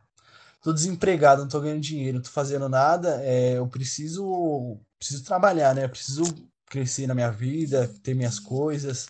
tô 0.62 0.74
desempregado, 0.74 1.42
não 1.42 1.50
tô 1.50 1.60
ganhando 1.62 1.82
dinheiro, 1.82 2.18
não 2.18 2.24
tô 2.24 2.30
fazendo 2.30 2.68
nada, 2.68 3.22
é, 3.24 3.58
eu 3.58 3.68
preciso, 3.68 4.80
preciso 4.98 5.24
trabalhar, 5.24 5.74
né? 5.74 5.86
Eu 5.86 5.90
preciso 5.90 6.24
crescer 6.70 7.08
na 7.08 7.16
minha 7.16 7.32
vida, 7.32 7.88
ter 8.04 8.14
minhas 8.14 8.40
coisas. 8.40 9.08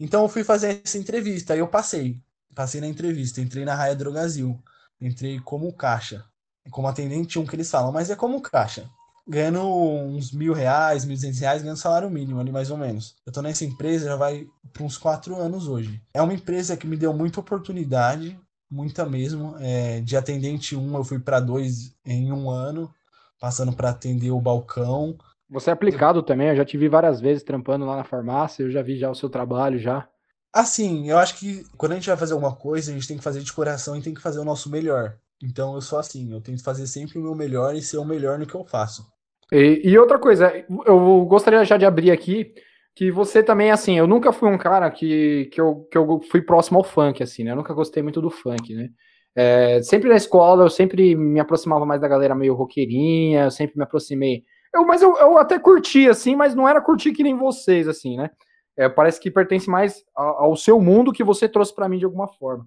Então 0.00 0.22
eu 0.22 0.28
fui 0.28 0.42
fazer 0.42 0.80
essa 0.84 0.98
entrevista, 0.98 1.52
aí 1.52 1.60
eu 1.60 1.68
passei. 1.68 2.20
Passei 2.54 2.80
na 2.80 2.86
entrevista, 2.86 3.40
entrei 3.40 3.64
na 3.64 3.74
Raia 3.74 3.94
Drogazil. 3.94 4.60
Entrei 5.00 5.40
como 5.40 5.72
caixa. 5.72 6.24
Como 6.70 6.88
atendente 6.88 7.38
um 7.38 7.46
que 7.46 7.56
eles 7.56 7.70
falam, 7.70 7.92
mas 7.92 8.10
é 8.10 8.16
como 8.16 8.40
caixa. 8.40 8.88
Ganhando 9.26 9.62
uns 9.62 10.32
mil 10.32 10.52
reais, 10.52 11.04
mil 11.04 11.14
duzentos 11.14 11.38
reais, 11.38 11.62
ganhando 11.62 11.78
salário 11.78 12.10
mínimo 12.10 12.40
ali, 12.40 12.50
mais 12.50 12.70
ou 12.70 12.76
menos. 12.76 13.16
Eu 13.24 13.32
tô 13.32 13.40
nessa 13.42 13.64
empresa 13.64 14.06
já 14.06 14.16
vai 14.16 14.46
para 14.72 14.82
uns 14.82 14.98
quatro 14.98 15.36
anos 15.40 15.68
hoje. 15.68 16.02
É 16.12 16.22
uma 16.22 16.34
empresa 16.34 16.76
que 16.76 16.86
me 16.86 16.96
deu 16.96 17.12
muita 17.12 17.40
oportunidade, 17.40 18.38
muita 18.72 19.04
mesmo. 19.04 19.54
É, 19.60 20.00
de 20.00 20.16
atendente 20.16 20.74
1 20.74 20.96
eu 20.96 21.04
fui 21.04 21.18
para 21.18 21.38
2 21.38 21.94
em 22.06 22.32
um 22.32 22.50
ano, 22.50 22.92
passando 23.38 23.72
para 23.72 23.90
atender 23.90 24.30
o 24.30 24.40
balcão. 24.40 25.16
Você 25.50 25.68
é 25.68 25.72
aplicado 25.72 26.22
também, 26.22 26.48
eu 26.48 26.56
já 26.56 26.64
te 26.64 26.78
vi 26.78 26.88
várias 26.88 27.20
vezes 27.20 27.42
trampando 27.42 27.84
lá 27.84 27.96
na 27.96 28.04
farmácia, 28.04 28.62
eu 28.62 28.70
já 28.70 28.80
vi 28.80 28.96
já 28.96 29.10
o 29.10 29.14
seu 29.14 29.28
trabalho 29.28 29.78
já. 29.78 30.08
Assim, 30.50 31.10
eu 31.10 31.18
acho 31.18 31.38
que 31.38 31.64
quando 31.76 31.92
a 31.92 31.94
gente 31.96 32.08
vai 32.08 32.16
fazer 32.16 32.32
alguma 32.32 32.54
coisa, 32.54 32.90
a 32.90 32.94
gente 32.94 33.06
tem 33.06 33.18
que 33.18 33.24
fazer 33.24 33.42
de 33.42 33.52
coração 33.52 33.96
e 33.96 34.02
tem 34.02 34.14
que 34.14 34.20
fazer 34.20 34.38
o 34.38 34.44
nosso 34.44 34.70
melhor. 34.70 35.16
Então 35.42 35.74
eu 35.74 35.80
sou 35.80 35.98
assim, 35.98 36.32
eu 36.32 36.40
tento 36.40 36.62
fazer 36.62 36.86
sempre 36.86 37.18
o 37.18 37.22
meu 37.22 37.34
melhor 37.34 37.74
e 37.74 37.82
ser 37.82 37.98
o 37.98 38.04
melhor 38.04 38.38
no 38.38 38.46
que 38.46 38.54
eu 38.54 38.64
faço. 38.64 39.06
E, 39.50 39.82
e 39.84 39.98
outra 39.98 40.18
coisa, 40.18 40.50
eu 40.86 41.24
gostaria 41.26 41.62
já 41.64 41.76
de 41.76 41.84
abrir 41.84 42.10
aqui 42.10 42.54
que 42.94 43.10
você 43.10 43.42
também, 43.42 43.70
assim, 43.70 43.98
eu 43.98 44.06
nunca 44.06 44.32
fui 44.32 44.48
um 44.48 44.58
cara 44.58 44.90
que, 44.90 45.46
que, 45.52 45.60
eu, 45.60 45.86
que 45.90 45.96
eu 45.96 46.20
fui 46.30 46.42
próximo 46.42 46.78
ao 46.78 46.84
funk, 46.84 47.22
assim, 47.22 47.44
né? 47.44 47.52
Eu 47.52 47.56
nunca 47.56 47.72
gostei 47.72 48.02
muito 48.02 48.20
do 48.20 48.30
funk, 48.30 48.74
né? 48.74 48.90
É, 49.34 49.82
sempre 49.82 50.10
na 50.10 50.16
escola, 50.16 50.64
eu 50.64 50.70
sempre 50.70 51.16
me 51.16 51.40
aproximava 51.40 51.86
mais 51.86 52.00
da 52.00 52.08
galera 52.08 52.34
meio 52.34 52.54
roqueirinha, 52.54 53.44
eu 53.44 53.50
sempre 53.50 53.76
me 53.76 53.82
aproximei. 53.82 54.42
Eu, 54.74 54.86
mas 54.86 55.00
eu, 55.00 55.16
eu 55.16 55.38
até 55.38 55.58
curti, 55.58 56.08
assim, 56.08 56.36
mas 56.36 56.54
não 56.54 56.68
era 56.68 56.82
curtir 56.82 57.12
que 57.12 57.22
nem 57.22 57.36
vocês, 57.36 57.88
assim, 57.88 58.16
né? 58.16 58.30
É, 58.76 58.88
parece 58.88 59.20
que 59.20 59.30
pertence 59.30 59.68
mais 59.70 60.02
ao, 60.14 60.44
ao 60.44 60.56
seu 60.56 60.80
mundo 60.80 61.12
que 61.12 61.24
você 61.24 61.48
trouxe 61.48 61.74
para 61.74 61.88
mim 61.88 61.98
de 61.98 62.04
alguma 62.04 62.28
forma. 62.28 62.66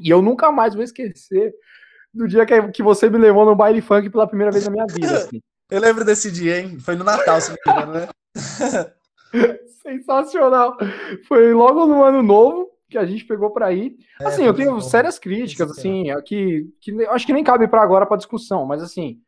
E 0.00 0.10
eu 0.10 0.20
nunca 0.20 0.50
mais 0.50 0.74
vou 0.74 0.82
esquecer 0.82 1.52
do 2.12 2.26
dia 2.26 2.44
que, 2.44 2.68
que 2.68 2.82
você 2.82 3.08
me 3.08 3.18
levou 3.18 3.44
no 3.44 3.54
baile 3.54 3.80
funk 3.80 4.10
pela 4.10 4.26
primeira 4.26 4.50
vez 4.50 4.64
na 4.64 4.70
minha 4.70 4.86
vida. 4.86 5.16
Assim. 5.16 5.40
Eu 5.70 5.80
lembro 5.80 6.04
desse 6.04 6.30
dia, 6.30 6.60
hein? 6.60 6.78
Foi 6.78 6.94
no 6.94 7.04
Natal, 7.04 7.40
se 7.40 7.50
não 7.50 7.56
me 7.66 7.72
engano, 7.72 7.92
né? 8.00 8.08
Sensacional. 9.82 10.76
Foi 11.26 11.52
logo 11.52 11.86
no 11.86 12.02
ano 12.02 12.22
novo 12.22 12.70
que 12.88 12.98
a 12.98 13.04
gente 13.04 13.24
pegou 13.24 13.50
para 13.50 13.72
ir. 13.72 13.96
É, 14.20 14.26
assim, 14.26 14.44
eu 14.44 14.54
tenho 14.54 14.80
sérias 14.80 15.18
críticas, 15.18 15.70
assim, 15.70 16.10
aqui, 16.10 16.72
que 16.80 16.92
acho 17.06 17.26
que 17.26 17.32
nem 17.32 17.42
cabe 17.42 17.66
para 17.66 17.82
agora 17.82 18.06
para 18.06 18.16
discussão, 18.16 18.64
mas 18.64 18.82
assim, 18.82 19.18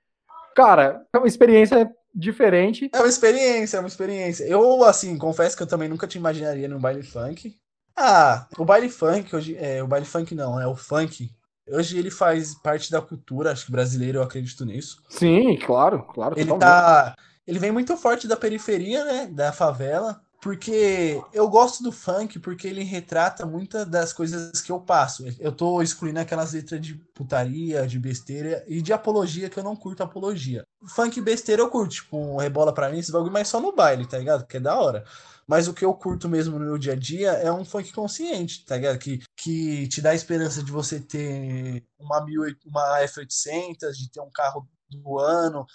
cara, 0.54 1.04
é 1.12 1.18
uma 1.18 1.26
experiência 1.26 1.90
diferente. 2.14 2.88
É 2.92 2.98
uma 2.98 3.08
experiência, 3.08 3.76
é 3.76 3.80
uma 3.80 3.88
experiência. 3.88 4.44
Eu, 4.44 4.84
assim, 4.84 5.18
confesso 5.18 5.56
que 5.56 5.62
eu 5.62 5.66
também 5.66 5.88
nunca 5.88 6.06
te 6.06 6.16
imaginaria 6.16 6.68
num 6.68 6.78
baile 6.78 7.02
funk. 7.02 7.54
Ah, 7.96 8.46
o 8.58 8.64
baile 8.64 8.88
funk, 8.88 9.34
hoje, 9.34 9.56
é, 9.58 9.82
o 9.82 9.86
baile 9.86 10.06
funk 10.06 10.34
não, 10.34 10.60
é 10.60 10.66
o 10.66 10.76
funk. 10.76 11.30
Hoje 11.68 11.98
ele 11.98 12.10
faz 12.10 12.54
parte 12.54 12.90
da 12.90 13.02
cultura, 13.02 13.50
acho 13.50 13.66
que 13.66 13.72
brasileiro, 13.72 14.18
eu 14.18 14.22
acredito 14.22 14.64
nisso. 14.64 15.02
Sim, 15.08 15.58
claro, 15.58 16.04
claro. 16.04 16.38
Ele 16.38 16.56
tá, 16.58 17.16
ele 17.46 17.58
vem 17.58 17.72
muito 17.72 17.96
forte 17.96 18.26
da 18.26 18.36
periferia, 18.36 19.04
né? 19.04 19.26
Da 19.26 19.52
favela. 19.52 20.20
Porque 20.40 21.20
eu 21.32 21.48
gosto 21.48 21.82
do 21.82 21.90
funk 21.90 22.38
porque 22.38 22.68
ele 22.68 22.84
retrata 22.84 23.46
muitas 23.46 23.86
das 23.86 24.12
coisas 24.12 24.60
que 24.60 24.70
eu 24.70 24.78
passo. 24.78 25.24
Eu 25.40 25.50
tô 25.50 25.82
excluindo 25.82 26.20
aquelas 26.20 26.52
letras 26.52 26.80
de 26.80 26.94
putaria, 27.14 27.86
de 27.86 27.98
besteira 27.98 28.64
e 28.68 28.82
de 28.82 28.92
apologia 28.92 29.48
que 29.48 29.58
eu 29.58 29.64
não 29.64 29.74
curto 29.74 30.02
apologia. 30.02 30.64
Funk 30.88 31.20
besteira 31.20 31.62
eu 31.62 31.70
curto, 31.70 31.94
tipo, 31.94 32.36
rebola 32.36 32.72
pra 32.72 32.90
mim 32.90 32.98
esse 32.98 33.10
bagulho, 33.10 33.32
mas 33.32 33.48
só 33.48 33.60
no 33.60 33.74
baile, 33.74 34.06
tá 34.06 34.18
ligado? 34.18 34.46
Que 34.46 34.58
é 34.58 34.60
da 34.60 34.78
hora. 34.78 35.04
Mas 35.48 35.68
o 35.68 35.74
que 35.74 35.84
eu 35.84 35.94
curto 35.94 36.28
mesmo 36.28 36.58
no 36.58 36.64
meu 36.64 36.78
dia 36.78 36.92
a 36.92 36.96
dia 36.96 37.30
é 37.32 37.50
um 37.50 37.64
funk 37.64 37.92
consciente, 37.92 38.64
tá 38.64 38.76
ligado? 38.76 38.98
Que, 38.98 39.22
que 39.36 39.88
te 39.88 40.00
dá 40.00 40.10
a 40.10 40.14
esperança 40.14 40.62
de 40.62 40.70
você 40.70 41.00
ter 41.00 41.84
uma, 41.98 42.24
uma 42.66 43.00
F800, 43.00 43.92
de 43.92 44.10
ter 44.10 44.20
um 44.20 44.30
carro 44.30 44.68
do 44.90 45.18
ano, 45.18 45.66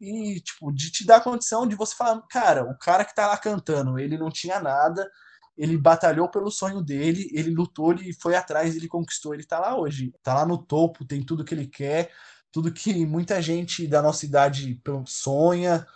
e, 0.00 0.40
tipo, 0.40 0.72
de 0.72 0.90
te 0.90 1.04
dar 1.06 1.16
a 1.16 1.20
condição 1.20 1.66
de 1.66 1.76
você 1.76 1.94
falar, 1.94 2.22
cara, 2.22 2.64
o 2.64 2.78
cara 2.78 3.04
que 3.04 3.14
tá 3.14 3.26
lá 3.26 3.36
cantando, 3.36 3.98
ele 3.98 4.16
não 4.16 4.30
tinha 4.30 4.58
nada, 4.58 5.10
ele 5.56 5.76
batalhou 5.76 6.28
pelo 6.30 6.50
sonho 6.50 6.80
dele, 6.80 7.28
ele 7.32 7.50
lutou, 7.50 7.92
ele 7.92 8.14
foi 8.14 8.34
atrás, 8.34 8.74
ele 8.74 8.88
conquistou, 8.88 9.34
ele 9.34 9.44
tá 9.44 9.58
lá 9.58 9.78
hoje. 9.78 10.12
Tá 10.22 10.32
lá 10.32 10.46
no 10.46 10.56
topo, 10.56 11.04
tem 11.04 11.22
tudo 11.22 11.44
que 11.44 11.52
ele 11.52 11.66
quer, 11.66 12.10
tudo 12.50 12.72
que 12.72 13.04
muita 13.04 13.42
gente 13.42 13.86
da 13.86 14.00
nossa 14.00 14.24
idade 14.24 14.80
sonha, 15.06 15.86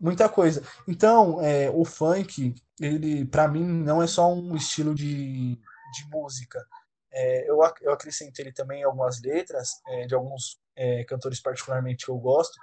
muita 0.00 0.28
coisa. 0.30 0.62
Então, 0.88 1.42
é, 1.42 1.70
o 1.70 1.84
funk, 1.84 2.54
ele, 2.80 3.26
para 3.26 3.46
mim, 3.48 3.64
não 3.64 4.02
é 4.02 4.06
só 4.06 4.32
um 4.32 4.56
estilo 4.56 4.94
de, 4.94 5.56
de 5.56 6.08
música. 6.10 6.64
É, 7.12 7.50
eu, 7.50 7.58
eu 7.82 7.92
acrescentei 7.92 8.46
ele 8.46 8.52
também 8.52 8.82
algumas 8.82 9.20
letras 9.20 9.82
é, 9.88 10.06
de 10.06 10.14
alguns 10.14 10.58
é, 10.74 11.04
cantores 11.04 11.38
particularmente 11.38 12.06
que 12.06 12.10
eu 12.10 12.16
gosto, 12.16 12.58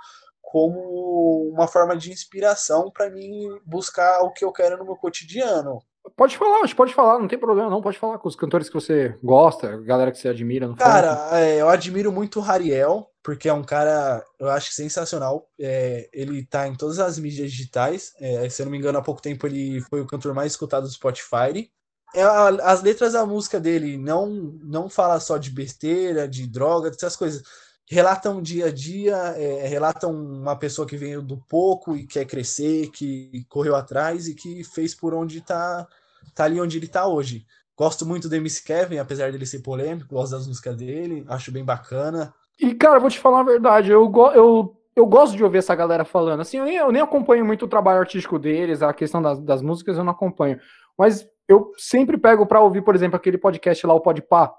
como 0.52 1.52
uma 1.54 1.68
forma 1.68 1.96
de 1.96 2.12
inspiração 2.12 2.90
para 2.92 3.08
mim 3.08 3.48
buscar 3.64 4.22
o 4.22 4.32
que 4.32 4.44
eu 4.44 4.52
quero 4.52 4.80
no 4.80 4.84
meu 4.84 4.96
cotidiano. 4.96 5.80
Pode 6.18 6.38
falar, 6.38 6.68
pode 6.76 6.94
falar, 6.94 7.20
não 7.20 7.28
tem 7.28 7.38
problema, 7.38 7.70
não. 7.70 7.84
Pode 7.84 8.00
falar 8.00 8.18
com 8.18 8.28
os 8.28 8.36
cantores 8.36 8.68
que 8.68 8.74
você 8.74 9.16
gosta, 9.24 9.78
galera 9.82 10.12
que 10.12 10.18
você 10.18 10.28
admira. 10.28 10.68
No 10.68 10.76
cara, 10.76 11.30
é, 11.34 11.62
eu 11.62 11.70
admiro 11.70 12.12
muito 12.12 12.40
o 12.40 12.42
Rariel, 12.42 13.08
porque 13.22 13.48
é 13.48 13.54
um 13.54 13.64
cara, 13.64 14.26
eu 14.40 14.50
acho 14.50 14.74
sensacional. 14.74 15.48
É, 15.60 16.10
ele 16.12 16.44
tá 16.44 16.68
em 16.68 16.74
todas 16.74 16.98
as 16.98 17.20
mídias 17.20 17.52
digitais. 17.52 18.12
É, 18.20 18.50
se 18.50 18.60
eu 18.60 18.66
não 18.66 18.72
me 18.72 18.80
engano, 18.80 18.98
há 18.98 19.04
pouco 19.04 19.22
tempo 19.22 19.46
ele 19.46 19.82
foi 19.82 20.02
o 20.02 20.08
cantor 20.08 20.34
mais 20.34 20.54
escutado 20.54 20.84
do 20.84 20.92
Spotify. 20.92 21.70
É, 22.16 22.24
as 22.24 22.82
letras 22.82 23.14
da 23.14 23.24
música 23.24 23.60
dele 23.60 23.96
não, 23.98 24.58
não 24.64 24.90
fala 24.90 25.20
só 25.20 25.38
de 25.38 25.52
besteira, 25.52 26.28
de 26.28 26.48
droga, 26.48 26.90
dessas 26.90 27.16
coisas 27.16 27.44
relatam 27.90 28.38
um 28.38 28.42
dia 28.42 28.68
a 28.68 28.72
dia, 28.72 29.16
é, 29.36 29.68
relatam 29.68 30.12
uma 30.12 30.56
pessoa 30.56 30.88
que 30.88 30.96
veio 30.96 31.24
do 31.24 31.38
pouco 31.38 31.96
e 31.96 32.06
quer 32.06 32.24
crescer, 32.26 32.92
que 32.92 33.44
correu 33.50 33.76
atrás 33.76 34.28
e 34.28 34.36
que 34.36 34.64
fez 34.64 34.94
por 34.94 35.12
onde 35.14 35.40
está 35.40 35.88
tá 36.36 36.44
ali 36.44 36.62
onde 36.62 36.78
ele 36.78 36.86
está 36.86 37.08
hoje. 37.08 37.48
Gosto 37.76 38.06
muito 38.06 38.30
do 38.30 38.36
MC 38.36 38.64
Kevin, 38.64 39.00
apesar 39.00 39.32
dele 39.32 39.46
ser 39.46 39.60
polêmico, 39.60 40.14
gosto 40.14 40.34
das 40.34 40.46
músicas 40.46 40.76
dele, 40.76 41.26
acho 41.28 41.52
bem 41.52 41.66
bacana. 41.66 42.32
E, 42.60 42.76
cara, 42.76 43.00
vou 43.00 43.10
te 43.10 43.18
falar 43.18 43.40
a 43.40 43.44
verdade, 43.44 43.90
eu, 43.90 44.12
eu, 44.36 44.78
eu 44.96 45.06
gosto 45.08 45.36
de 45.36 45.44
ouvir 45.44 45.58
essa 45.58 45.74
galera 45.74 46.06
falando. 46.06 46.42
Assim, 46.42 46.58
eu 46.58 46.66
nem, 46.66 46.76
eu 46.76 46.92
nem 46.92 47.02
acompanho 47.02 47.44
muito 47.44 47.66
o 47.66 47.70
trabalho 47.70 48.02
artístico 48.02 48.38
deles, 48.38 48.84
a 48.84 48.94
questão 48.94 49.20
das, 49.20 49.40
das 49.40 49.62
músicas 49.64 49.98
eu 49.98 50.04
não 50.04 50.12
acompanho. 50.12 50.60
Mas 50.96 51.28
eu 51.48 51.72
sempre 51.76 52.18
pego 52.20 52.46
para 52.46 52.62
ouvir, 52.62 52.84
por 52.84 52.94
exemplo, 52.94 53.16
aquele 53.16 53.38
podcast 53.38 53.88
lá, 53.88 53.96
o 53.96 54.02
Podpah, 54.02 54.44
ah, 54.44 54.54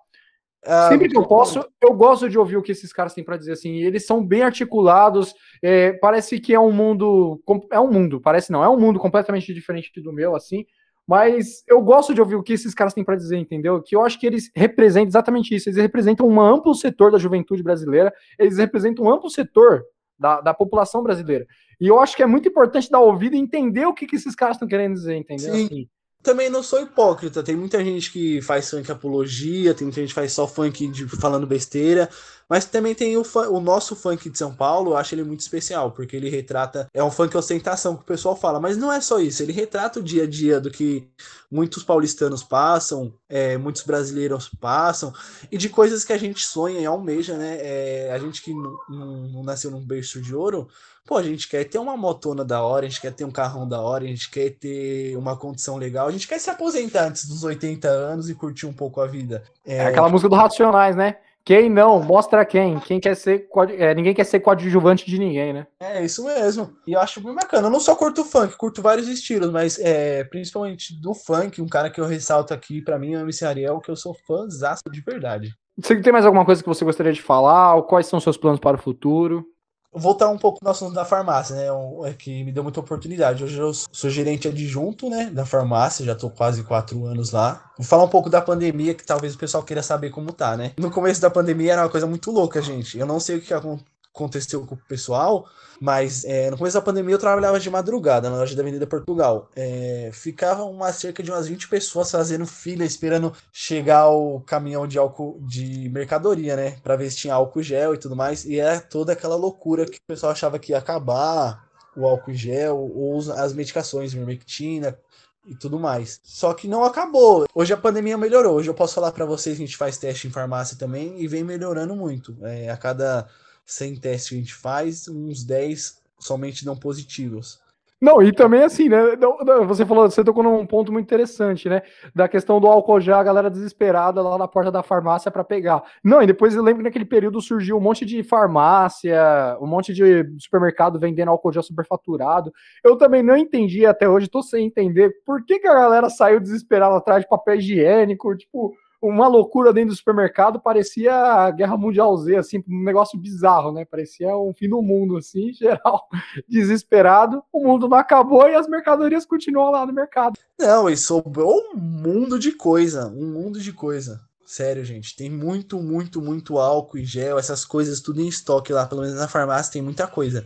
Sempre 0.88 1.09
que 1.09 1.16
eu 1.16 1.27
posso, 1.27 1.64
eu 1.83 1.94
gosto 1.94 2.29
de 2.29 2.38
ouvir 2.38 2.57
o 2.57 2.62
que 2.62 2.73
esses 2.73 2.92
caras 2.92 3.14
têm 3.14 3.25
para 3.25 3.37
dizer 3.37 3.53
assim. 3.53 3.77
Eles 3.77 4.07
são 4.07 4.25
bem 4.25 4.42
articulados. 4.42 5.35
É, 5.62 5.92
parece 5.94 6.38
que 6.38 6.53
é 6.53 6.61
um 6.61 6.73
mundo, 6.73 7.40
é 7.73 7.81
um 7.81 7.90
mundo, 7.90 8.20
parece 8.20 8.53
não, 8.53 8.62
é 8.62 8.68
um 8.68 8.79
mundo 8.79 8.99
completamente 8.99 9.55
diferente 9.55 9.90
do 10.03 10.12
meu, 10.12 10.37
assim. 10.37 10.64
Mas 11.09 11.64
eu 11.66 11.81
gosto 11.81 12.14
de 12.14 12.20
ouvir 12.20 12.37
o 12.37 12.42
que 12.42 12.53
esses 12.53 12.75
caras 12.75 12.94
têm 12.94 13.03
para 13.03 13.16
dizer, 13.16 13.37
entendeu? 13.37 13.83
Que 13.83 13.96
eu 13.96 14.05
acho 14.05 14.20
que 14.20 14.27
eles 14.27 14.51
representam 14.55 15.09
exatamente 15.09 15.55
isso. 15.55 15.68
Eles 15.68 15.81
representam 15.81 16.29
um 16.29 16.40
amplo 16.40 16.75
setor 16.75 17.11
da 17.11 17.18
juventude 17.18 17.62
brasileira. 17.62 18.12
Eles 18.38 18.59
representam 18.59 19.07
um 19.07 19.11
amplo 19.11 19.29
setor 19.29 19.83
da, 20.18 20.40
da 20.40 20.55
população 20.55 21.03
brasileira. 21.03 21.46
E 21.81 21.88
eu 21.88 21.99
acho 21.99 22.14
que 22.14 22.23
é 22.23 22.27
muito 22.27 22.49
importante 22.49 22.90
dar 22.90 23.01
ouvido 23.01 23.35
e 23.35 23.38
entender 23.38 23.87
o 23.87 23.94
que, 23.94 24.07
que 24.07 24.16
esses 24.16 24.35
caras 24.35 24.57
estão 24.57 24.68
querendo 24.68 24.92
dizer, 24.92 25.16
entendeu? 25.16 25.55
Sim. 25.55 25.64
Assim, 25.64 25.88
Também 26.22 26.50
não 26.50 26.62
sou 26.62 26.80
hipócrita. 26.83 27.42
Tem 27.42 27.56
muita 27.56 27.83
gente 27.83 28.12
que 28.12 28.42
faz 28.42 28.68
funk 28.68 28.90
apologia, 28.92 29.74
tem 29.74 29.87
muita 29.87 30.00
gente 30.00 30.11
que 30.11 30.14
faz 30.14 30.33
só 30.33 30.46
funk 30.46 30.87
de, 30.88 31.09
falando 31.09 31.46
besteira. 31.46 32.11
Mas 32.50 32.64
também 32.64 32.96
tem 32.96 33.16
o, 33.16 33.22
o 33.50 33.61
nosso 33.61 33.94
funk 33.94 34.28
de 34.28 34.37
São 34.37 34.52
Paulo, 34.52 34.90
eu 34.90 34.96
acho 34.96 35.14
ele 35.14 35.22
muito 35.22 35.38
especial, 35.38 35.92
porque 35.92 36.16
ele 36.16 36.28
retrata. 36.28 36.88
É 36.92 37.02
um 37.02 37.11
funk 37.11 37.37
ostentação 37.37 37.96
que 37.96 38.02
o 38.02 38.06
pessoal 38.06 38.35
fala, 38.35 38.59
mas 38.59 38.76
não 38.76 38.92
é 38.92 39.00
só 39.00 39.20
isso. 39.20 39.40
Ele 39.40 39.52
retrata 39.52 40.00
o 40.00 40.02
dia 40.02 40.24
a 40.24 40.26
dia 40.26 40.61
do 40.61 40.68
que 40.68 41.09
muitos 41.48 41.85
paulistanos 41.85 42.42
passam, 42.42 43.14
é, 43.28 43.56
muitos 43.56 43.83
brasileiros 43.83 44.48
passam, 44.61 45.14
e 45.50 45.56
de 45.56 45.68
coisas 45.68 46.02
que 46.02 46.12
a 46.12 46.18
gente 46.18 46.44
sonha 46.44 46.80
e 46.80 46.87
almeja, 46.87 47.37
né? 47.37 47.59
É, 47.61 48.12
a 48.12 48.18
gente 48.18 48.42
que 48.42 48.52
não 48.52 49.44
nasceu 49.44 49.70
num 49.70 49.87
berço 49.87 50.20
de 50.20 50.35
ouro, 50.35 50.68
pô, 51.11 51.16
a 51.16 51.25
gente 51.25 51.49
quer 51.49 51.64
ter 51.64 51.79
uma 51.81 51.96
motona 51.96 52.44
da 52.44 52.62
hora, 52.62 52.87
a 52.87 52.88
gente 52.88 53.01
quer 53.01 53.12
ter 53.12 53.25
um 53.25 53.33
carrão 53.33 53.66
da 53.66 53.81
hora, 53.81 54.05
a 54.05 54.07
gente 54.07 54.31
quer 54.31 54.51
ter 54.51 55.16
uma 55.16 55.37
condição 55.37 55.77
legal, 55.77 56.07
a 56.07 56.12
gente 56.12 56.29
quer 56.29 56.38
se 56.38 56.49
aposentar 56.49 57.09
antes 57.09 57.27
dos 57.27 57.42
80 57.42 57.88
anos 57.88 58.31
e 58.31 58.35
curtir 58.35 58.64
um 58.64 58.73
pouco 58.73 59.01
a 59.01 59.09
vida. 59.09 59.42
é 59.66 59.87
aquela 59.87 60.09
música 60.09 60.29
do 60.29 60.37
Racionais, 60.37 60.94
né? 60.94 61.16
Quem 61.44 61.68
não, 61.68 62.01
mostra 62.01 62.44
quem. 62.44 62.79
Quem 62.79 63.01
quer 63.01 63.16
ser. 63.16 63.49
é, 63.77 63.92
ninguém 63.92 64.14
quer 64.14 64.23
ser 64.23 64.38
coadjuvante 64.38 65.05
de 65.05 65.18
ninguém, 65.18 65.53
né? 65.53 65.66
É 65.81 66.05
isso 66.05 66.25
mesmo. 66.25 66.70
E 66.87 66.92
eu 66.92 67.01
acho 67.01 67.20
bem 67.20 67.35
bacana. 67.35 67.66
Eu 67.66 67.73
não 67.73 67.81
só 67.81 67.96
curto 67.96 68.23
funk, 68.23 68.57
curto 68.57 68.81
vários 68.81 69.09
estilos, 69.09 69.51
mas 69.51 69.81
é, 69.81 70.23
principalmente 70.23 70.94
do 71.01 71.12
funk, 71.12 71.61
um 71.61 71.66
cara 71.66 71.90
que 71.90 72.01
eu 72.01 72.07
ressalto 72.07 72.55
aqui 72.55 72.81
pra 72.81 72.99
mim 73.01 73.14
é 73.14 73.18
o 73.18 73.23
MC 73.23 73.44
Ariel, 73.44 73.81
que 73.81 73.90
eu 73.90 73.96
sou 73.96 74.14
fãzaço 74.14 74.85
de 74.92 75.01
verdade. 75.01 75.53
Você 75.77 76.01
tem 76.01 76.12
mais 76.12 76.27
alguma 76.27 76.44
coisa 76.44 76.62
que 76.62 76.68
você 76.68 76.85
gostaria 76.85 77.12
de 77.12 77.23
falar? 77.23 77.75
Ou 77.75 77.83
quais 77.83 78.07
são 78.07 78.18
os 78.18 78.23
seus 78.23 78.37
planos 78.37 78.61
para 78.61 78.77
o 78.77 78.81
futuro? 78.81 79.44
Voltar 79.92 80.29
um 80.29 80.38
pouco 80.38 80.61
no 80.62 80.70
assunto 80.70 80.94
da 80.94 81.05
farmácia, 81.05 81.57
né? 81.57 81.66
É 82.09 82.12
que 82.12 82.44
me 82.44 82.53
deu 82.53 82.62
muita 82.62 82.79
oportunidade. 82.79 83.42
Hoje 83.42 83.59
eu 83.59 83.72
sou 83.74 84.09
gerente 84.09 84.46
adjunto, 84.46 85.11
né? 85.11 85.26
Da 85.31 85.44
farmácia, 85.44 86.05
já 86.05 86.14
tô 86.14 86.31
quase 86.31 86.62
quatro 86.62 87.05
anos 87.07 87.33
lá. 87.33 87.72
Vou 87.76 87.85
falar 87.85 88.05
um 88.05 88.09
pouco 88.09 88.31
da 88.31 88.40
pandemia, 88.40 88.94
que 88.94 89.05
talvez 89.05 89.35
o 89.35 89.38
pessoal 89.38 89.64
queira 89.64 89.83
saber 89.83 90.11
como 90.11 90.33
tá, 90.33 90.57
né? 90.57 90.72
No 90.79 90.92
começo 90.92 91.20
da 91.20 91.29
pandemia 91.29 91.72
era 91.72 91.83
uma 91.83 91.88
coisa 91.88 92.07
muito 92.07 92.31
louca, 92.31 92.62
gente. 92.62 92.96
Eu 92.98 93.07
não 93.07 93.18
sei 93.18 93.38
o 93.38 93.40
que 93.40 93.53
acon- 93.53 93.81
aconteceu 94.14 94.66
com 94.66 94.75
o 94.75 94.79
pessoal, 94.88 95.46
mas 95.81 96.25
é, 96.25 96.51
no 96.51 96.59
começo 96.59 96.77
da 96.77 96.83
pandemia 96.83 97.14
eu 97.14 97.18
trabalhava 97.18 97.59
de 97.59 97.70
madrugada 97.70 98.29
na 98.29 98.37
loja 98.37 98.55
da 98.55 98.62
Avenida 98.62 98.87
Portugal. 98.87 99.49
É, 99.55 100.11
ficava 100.12 100.64
uma, 100.64 100.92
cerca 100.92 101.23
de 101.23 101.31
umas 101.31 101.46
20 101.46 101.68
pessoas 101.68 102.11
fazendo 102.11 102.46
fila, 102.46 102.85
esperando 102.85 103.33
chegar 103.53 104.09
o 104.09 104.40
caminhão 104.40 104.87
de 104.87 104.99
álcool 104.99 105.40
de 105.42 105.88
mercadoria, 105.88 106.57
né? 106.57 106.77
Pra 106.83 106.96
ver 106.96 107.11
se 107.11 107.18
tinha 107.18 107.35
álcool 107.35 107.62
gel 107.62 107.94
e 107.94 107.99
tudo 107.99 108.16
mais. 108.16 108.44
E 108.44 108.59
era 108.59 108.81
toda 108.81 109.12
aquela 109.12 109.37
loucura 109.37 109.87
que 109.87 109.99
o 109.99 110.07
pessoal 110.07 110.33
achava 110.33 110.59
que 110.59 110.73
ia 110.73 110.79
acabar 110.79 111.64
o 111.96 112.07
álcool 112.07 112.35
gel 112.35 112.90
ou 112.94 113.18
as 113.33 113.53
medicações, 113.53 114.12
vermectina 114.12 114.99
e 115.46 115.55
tudo 115.55 115.79
mais. 115.79 116.20
Só 116.23 116.53
que 116.53 116.68
não 116.68 116.85
acabou. 116.85 117.46
Hoje 117.55 117.73
a 117.73 117.77
pandemia 117.77 118.18
melhorou. 118.18 118.57
Hoje 118.57 118.68
eu 118.68 118.75
posso 118.75 118.94
falar 118.94 119.12
pra 119.12 119.25
vocês 119.25 119.57
a 119.57 119.59
gente 119.59 119.77
faz 119.77 119.96
teste 119.96 120.27
em 120.27 120.31
farmácia 120.31 120.77
também 120.77 121.20
e 121.20 121.27
vem 121.27 121.42
melhorando 121.44 121.96
muito. 121.96 122.37
É, 122.42 122.68
a 122.68 122.77
cada 122.77 123.27
100 123.72 123.96
testes 123.96 124.28
que 124.28 124.35
a 124.35 124.38
gente 124.38 124.54
faz, 124.54 125.09
uns 125.09 125.44
10 125.44 126.00
somente 126.18 126.64
dão 126.64 126.76
positivos. 126.76 127.61
Não, 128.02 128.22
e 128.22 128.33
também 128.33 128.62
assim, 128.62 128.88
né? 128.88 129.14
não- 129.16 129.37
não, 129.44 129.66
Você 129.66 129.85
falou, 129.85 130.11
você 130.11 130.24
tocou 130.24 130.42
num 130.42 130.64
ponto 130.64 130.90
muito 130.90 131.04
interessante, 131.04 131.68
né? 131.68 131.83
Da 132.14 132.26
questão 132.28 132.59
do 132.59 132.66
álcool 132.66 132.98
já, 132.98 133.18
a 133.20 133.22
galera 133.22 133.50
desesperada 133.50 134.22
lá 134.22 134.38
na 134.38 134.48
porta 134.48 134.72
da 134.72 134.83
farmácia 134.83 135.30
para 135.30 135.44
pegar. 135.44 135.83
Não, 136.02 136.22
e 136.22 136.26
depois 136.26 136.54
eu 136.54 136.62
lembro 136.62 136.78
que 136.78 136.85
naquele 136.88 137.04
período 137.04 137.42
surgiu 137.42 137.76
um 137.76 137.80
monte 137.80 138.06
de 138.06 138.22
farmácia, 138.22 139.59
um 139.61 139.66
monte 139.66 139.92
de 139.92 140.24
supermercado 140.38 140.98
vendendo 140.98 141.28
álcool 141.30 141.52
já 141.52 141.61
superfaturado. 141.61 142.50
Eu 142.83 142.96
também 142.96 143.22
não 143.22 143.37
entendi 143.37 143.85
até 143.85 144.09
hoje, 144.09 144.28
tô 144.28 144.42
sem 144.42 144.64
entender 144.66 145.11
por 145.26 145.44
que, 145.44 145.59
que 145.59 145.68
a 145.68 145.74
galera 145.74 146.09
saiu 146.09 146.40
desesperada 146.40 146.96
atrás 146.96 147.22
de 147.22 147.28
papel 147.28 147.56
higiênico, 147.56 148.35
tipo, 148.35 148.72
uma 149.01 149.27
loucura 149.27 149.73
dentro 149.73 149.91
do 149.91 149.97
supermercado, 149.97 150.61
parecia 150.61 151.15
a 151.15 151.51
Guerra 151.51 151.77
Mundial 151.77 152.17
Z, 152.19 152.37
assim, 152.37 152.63
um 152.69 152.85
negócio 152.85 153.19
bizarro, 153.19 153.73
né? 153.73 153.85
Parecia 153.85 154.37
um 154.37 154.53
fim 154.53 154.69
do 154.69 154.83
mundo, 154.83 155.17
assim, 155.17 155.53
geral 155.55 156.09
desesperado, 156.49 157.43
o 157.53 157.67
mundo 157.67 157.89
não 157.89 157.97
acabou 157.97 158.49
e 158.49 158.55
as 158.55 158.69
mercadorias 158.69 159.25
continuam 159.25 159.71
lá 159.71 159.87
no 159.87 159.93
mercado. 159.93 160.39
Não, 160.59 160.89
e 160.89 160.97
sobrou 160.97 161.59
um 161.75 161.77
mundo 161.77 162.39
de 162.39 162.53
coisa, 162.53 163.07
um 163.09 163.33
mundo 163.33 163.61
de 163.61 163.73
coisa. 163.73 164.21
Sério, 164.45 164.85
gente, 164.85 165.15
tem 165.17 165.31
muito, 165.31 165.79
muito, 165.81 166.21
muito 166.21 166.59
álcool 166.59 166.99
e 166.99 167.05
gel, 167.05 167.39
essas 167.39 167.65
coisas 167.65 168.01
tudo 168.01 168.21
em 168.21 168.27
estoque 168.27 168.73
lá, 168.73 168.85
pelo 168.85 169.03
menos 169.03 169.17
na 169.17 169.29
farmácia 169.29 169.73
tem 169.73 169.83
muita 169.83 170.07
coisa. 170.07 170.45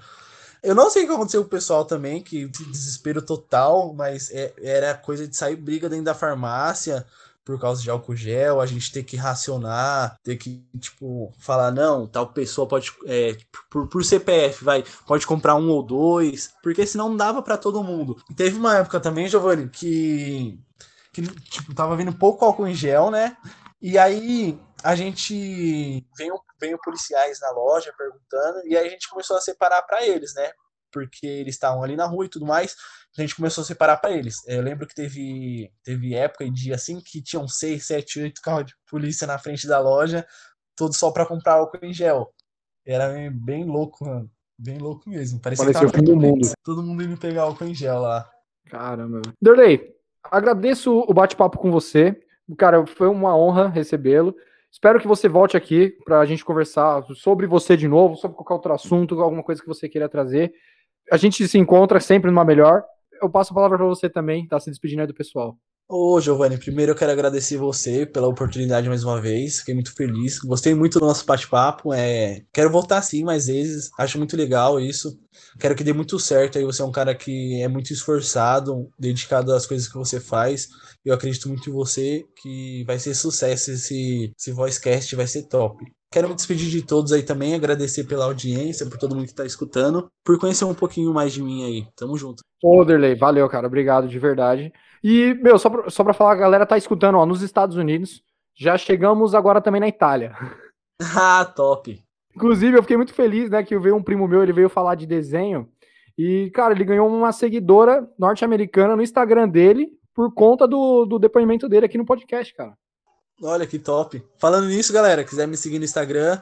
Eu 0.63 0.75
não 0.75 0.89
sei 0.89 1.05
o 1.05 1.07
que 1.07 1.13
aconteceu 1.13 1.43
com 1.43 1.47
o 1.47 1.51
pessoal 1.51 1.85
também, 1.85 2.23
que 2.23 2.47
desespero 2.47 3.21
total, 3.21 3.93
mas 3.93 4.31
é- 4.31 4.53
era 4.63 4.95
coisa 4.95 5.27
de 5.27 5.37
sair 5.37 5.57
briga 5.57 5.89
dentro 5.89 6.07
da 6.07 6.15
farmácia 6.15 7.05
por 7.45 7.61
causa 7.61 7.83
de 7.83 7.91
álcool 7.91 8.17
gel, 8.17 8.61
a 8.61 8.67
gente 8.67 8.91
ter 8.91 9.05
que 9.05 9.17
racionar, 9.17 10.17
ter 10.23 10.37
que, 10.37 10.67
tipo, 10.79 11.33
falar, 11.39 11.71
não, 11.71 12.07
tal 12.07 12.33
pessoa 12.33 12.67
pode, 12.67 12.91
é, 13.07 13.37
por, 13.71 13.87
por 13.87 14.05
CPF, 14.05 14.65
vai, 14.65 14.83
pode 15.07 15.27
comprar 15.27 15.55
um 15.55 15.69
ou 15.69 15.83
dois, 15.83 16.53
porque 16.63 16.87
senão 16.87 17.11
não 17.11 17.17
dava 17.17 17.43
pra 17.43 17.59
todo 17.59 17.85
mundo. 17.85 18.17
E 18.31 18.35
teve 18.35 18.57
uma 18.57 18.79
época 18.79 18.99
também, 18.99 19.29
Giovanni, 19.29 19.69
que, 19.69 20.59
que, 21.13 21.23
tipo, 21.23 21.75
tava 21.75 21.97
vindo 21.97 22.13
pouco 22.15 22.45
álcool 22.45 22.67
em 22.67 22.75
gel, 22.75 23.11
né? 23.11 23.37
E 23.81 23.99
aí 23.99 24.59
a 24.83 24.95
gente 24.95 26.07
veio, 26.17 26.41
veio 26.59 26.79
policiais 26.83 27.39
na 27.41 27.51
loja 27.51 27.93
perguntando, 27.97 28.67
e 28.67 28.77
aí 28.77 28.87
a 28.87 28.91
gente 28.91 29.09
começou 29.09 29.37
a 29.37 29.41
separar 29.41 29.83
pra 29.83 30.07
eles, 30.07 30.35
né? 30.35 30.51
Porque 30.91 31.27
eles 31.27 31.55
estavam 31.55 31.83
ali 31.83 31.95
na 31.95 32.07
rua 32.07 32.25
e 32.25 32.29
tudo 32.29 32.47
mais, 32.47 32.75
a 33.17 33.21
gente 33.23 33.37
começou 33.37 33.63
a 33.63 33.65
separar 33.65 33.97
pra 33.99 34.13
eles. 34.13 34.37
Eu 34.47 34.63
lembro 34.63 34.87
que 34.87 34.95
teve, 34.95 35.71
teve 35.83 36.15
época 36.15 36.45
e 36.45 36.51
dia 36.51 36.75
assim 36.75 37.01
que 37.01 37.23
tinham 37.23 37.47
seis, 37.47 37.87
sete, 37.87 38.21
oito 38.21 38.41
carros 38.43 38.67
de 38.67 38.75
polícia 38.91 39.27
na 39.27 39.39
frente 39.39 39.67
da 39.67 39.79
loja, 39.81 40.27
tudo 40.77 40.95
só 40.95 41.11
pra 41.11 41.27
comprar 41.27 41.55
álcool 41.55 41.79
em 41.83 41.93
gel. 41.93 42.33
Era 42.85 43.13
bem 43.31 43.65
louco, 43.65 44.05
mano. 44.05 44.31
Bem 44.59 44.79
louco 44.79 45.09
mesmo. 45.09 45.41
Parecia 45.41 45.65
Parecia 45.65 45.89
que 45.89 45.97
o 45.97 45.99
fim 45.99 46.05
do 46.05 46.17
mundo. 46.17 46.53
todo 46.63 46.83
mundo 46.83 47.03
indo 47.03 47.17
pegar 47.17 47.43
álcool 47.43 47.65
em 47.65 47.75
gel 47.75 48.01
lá. 48.01 48.29
Caramba. 48.67 49.23
Derlei, 49.41 49.95
agradeço 50.23 50.99
o 50.99 51.13
bate-papo 51.13 51.59
com 51.59 51.71
você. 51.71 52.21
Cara, 52.59 52.87
foi 52.87 53.09
uma 53.09 53.37
honra 53.37 53.69
recebê-lo. 53.69 54.35
Espero 54.71 55.01
que 55.01 55.07
você 55.07 55.29
volte 55.29 55.57
aqui 55.57 55.97
para 56.05 56.21
a 56.21 56.27
gente 56.27 56.45
conversar 56.45 57.05
sobre 57.15 57.47
você 57.47 57.77
de 57.77 57.87
novo, 57.87 58.17
sobre 58.17 58.37
qualquer 58.37 58.55
outro 58.55 58.73
assunto, 58.73 59.21
alguma 59.21 59.43
coisa 59.43 59.63
que 59.63 59.69
você 59.69 59.89
queira 59.89 60.09
trazer. 60.09 60.53
A 61.11 61.17
gente 61.17 61.47
se 61.47 61.59
encontra 61.59 62.01
sempre 62.01 62.31
numa 62.31 62.45
melhor. 62.45 62.85
Eu 63.21 63.31
passo 63.31 63.53
a 63.53 63.55
palavra 63.55 63.79
para 63.79 63.87
você 63.87 64.09
também, 64.09 64.47
tá 64.47 64.59
se 64.61 64.71
despedindo 64.71 65.01
aí 65.01 65.07
do 65.07 65.15
pessoal. 65.15 65.57
Ô, 65.87 66.19
Giovanni, 66.19 66.57
primeiro 66.57 66.93
eu 66.93 66.97
quero 66.97 67.13
agradecer 67.13 67.59
você 67.59 68.07
pela 68.07 68.27
oportunidade 68.27 68.89
mais 68.89 69.05
uma 69.05 69.21
vez. 69.21 69.59
Fiquei 69.59 69.75
muito 69.75 69.95
feliz. 69.95 70.39
Gostei 70.39 70.75
muito 70.75 70.99
do 70.99 71.05
nosso 71.05 71.27
bate-papo. 71.27 71.93
É... 71.93 72.43
Quero 72.55 72.71
voltar 72.71 73.03
sim 73.03 73.23
mais 73.23 73.49
vezes. 73.49 73.91
Acho 73.99 74.17
muito 74.17 74.35
legal 74.35 74.81
isso. 74.81 75.19
Quero 75.61 75.75
que 75.75 75.85
dê 75.85 75.93
muito 75.93 76.19
certo. 76.19 76.57
Aí 76.57 76.65
você 76.65 76.81
é 76.81 76.85
um 76.87 76.91
cara 76.91 77.15
que 77.15 77.61
é 77.63 77.69
muito 77.69 77.93
esforçado, 77.93 78.91
dedicado 78.99 79.53
às 79.53 79.67
coisas 79.67 79.87
que 79.87 79.99
você 79.99 80.19
faz. 80.19 80.69
Eu 81.05 81.13
acredito 81.13 81.49
muito 81.49 81.69
em 81.69 81.73
você 81.73 82.25
que 82.41 82.83
vai 82.87 82.99
ser 82.99 83.15
sucesso 83.15 83.71
esse, 83.71 84.33
esse 84.39 84.53
Voicecast, 84.53 85.15
vai 85.15 85.27
ser 85.27 85.49
top. 85.49 85.85
Quero 86.15 86.29
me 86.29 86.35
despedir 86.37 86.71
de 86.71 86.81
todos 86.81 87.11
aí 87.11 87.25
também, 87.25 87.57
agradecer 87.57 88.05
pela 88.05 88.27
audiência, 88.27 88.87
por 88.87 88.97
todo 88.97 89.17
mundo 89.17 89.25
que 89.25 89.33
está 89.33 89.45
escutando, 89.45 90.07
por 90.25 90.39
conhecer 90.39 90.65
um 90.65 90.73
pouquinho 90.73 91.13
mais 91.13 91.33
de 91.33 91.43
mim 91.43 91.65
aí. 91.65 91.89
Tamo 91.97 92.17
junto. 92.17 92.45
Ô, 92.63 92.85
Derlei, 92.85 93.17
valeu, 93.17 93.49
cara. 93.49 93.67
Obrigado 93.67 94.07
de 94.07 94.17
verdade. 94.17 94.73
E, 95.03 95.35
meu, 95.43 95.59
só 95.59 95.69
pra, 95.69 95.91
só 95.91 96.05
pra 96.05 96.15
falar, 96.15 96.31
a 96.31 96.37
galera 96.37 96.67
tá 96.67 96.79
escutando, 96.79 97.19
ó, 97.19 97.27
nos 97.27 97.43
Estados 97.43 97.77
Unidos. 97.77 98.23
Já 98.57 98.79
chegamos 98.79 99.35
agora 99.35 99.61
também 99.61 99.81
na 99.81 99.89
Itália. 99.89 100.37
ah, 101.17 101.45
top. 101.47 102.01
Inclusive, 102.33 102.79
eu 102.79 102.83
fiquei 102.83 102.97
muito 102.97 103.13
feliz, 103.13 103.51
né, 103.51 103.65
que 103.65 103.77
veio 103.77 103.97
um 103.97 104.03
primo 104.03 104.29
meu, 104.29 104.41
ele 104.41 104.53
veio 104.53 104.69
falar 104.69 104.95
de 104.95 105.07
desenho. 105.09 105.69
E, 106.17 106.49
cara, 106.55 106.75
ele 106.75 106.85
ganhou 106.85 107.09
uma 107.09 107.33
seguidora 107.33 108.09
norte-americana 108.17 108.95
no 108.95 109.03
Instagram 109.03 109.49
dele 109.49 109.89
por 110.15 110.33
conta 110.33 110.69
do, 110.69 111.07
do 111.07 111.19
depoimento 111.19 111.69
dele 111.69 111.87
aqui 111.87 111.99
no 111.99 112.07
podcast, 112.07 112.55
cara. 112.55 112.73
Olha 113.43 113.67
que 113.67 113.79
top. 113.79 114.23
Falando 114.39 114.69
nisso, 114.69 114.93
galera, 114.93 115.25
quiser 115.25 115.47
me 115.47 115.57
seguir 115.57 115.79
no 115.79 115.85
Instagram, 115.85 116.41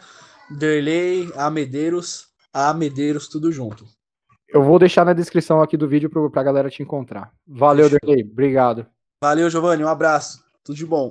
Derley, 0.51 1.33
Amedeiros, 1.37 2.29
Amedeiros, 2.53 3.29
tudo 3.29 3.51
junto. 3.51 3.87
Eu 4.53 4.63
vou 4.63 4.79
deixar 4.79 5.05
na 5.05 5.15
descrição 5.15 5.63
aqui 5.63 5.77
do 5.79 5.89
vídeo 5.89 6.11
pro, 6.11 6.31
pra 6.31 6.43
galera 6.43 6.69
te 6.69 6.83
encontrar. 6.83 7.33
Valeu. 7.47 7.89
Derlei. 7.89 8.23
Obrigado. 8.23 8.87
Valeu, 9.23 9.49
Giovanni, 9.49 9.83
um 9.83 9.89
abraço. 9.89 10.45
Tudo 10.63 10.77
de 10.77 10.85
bom. 10.85 11.11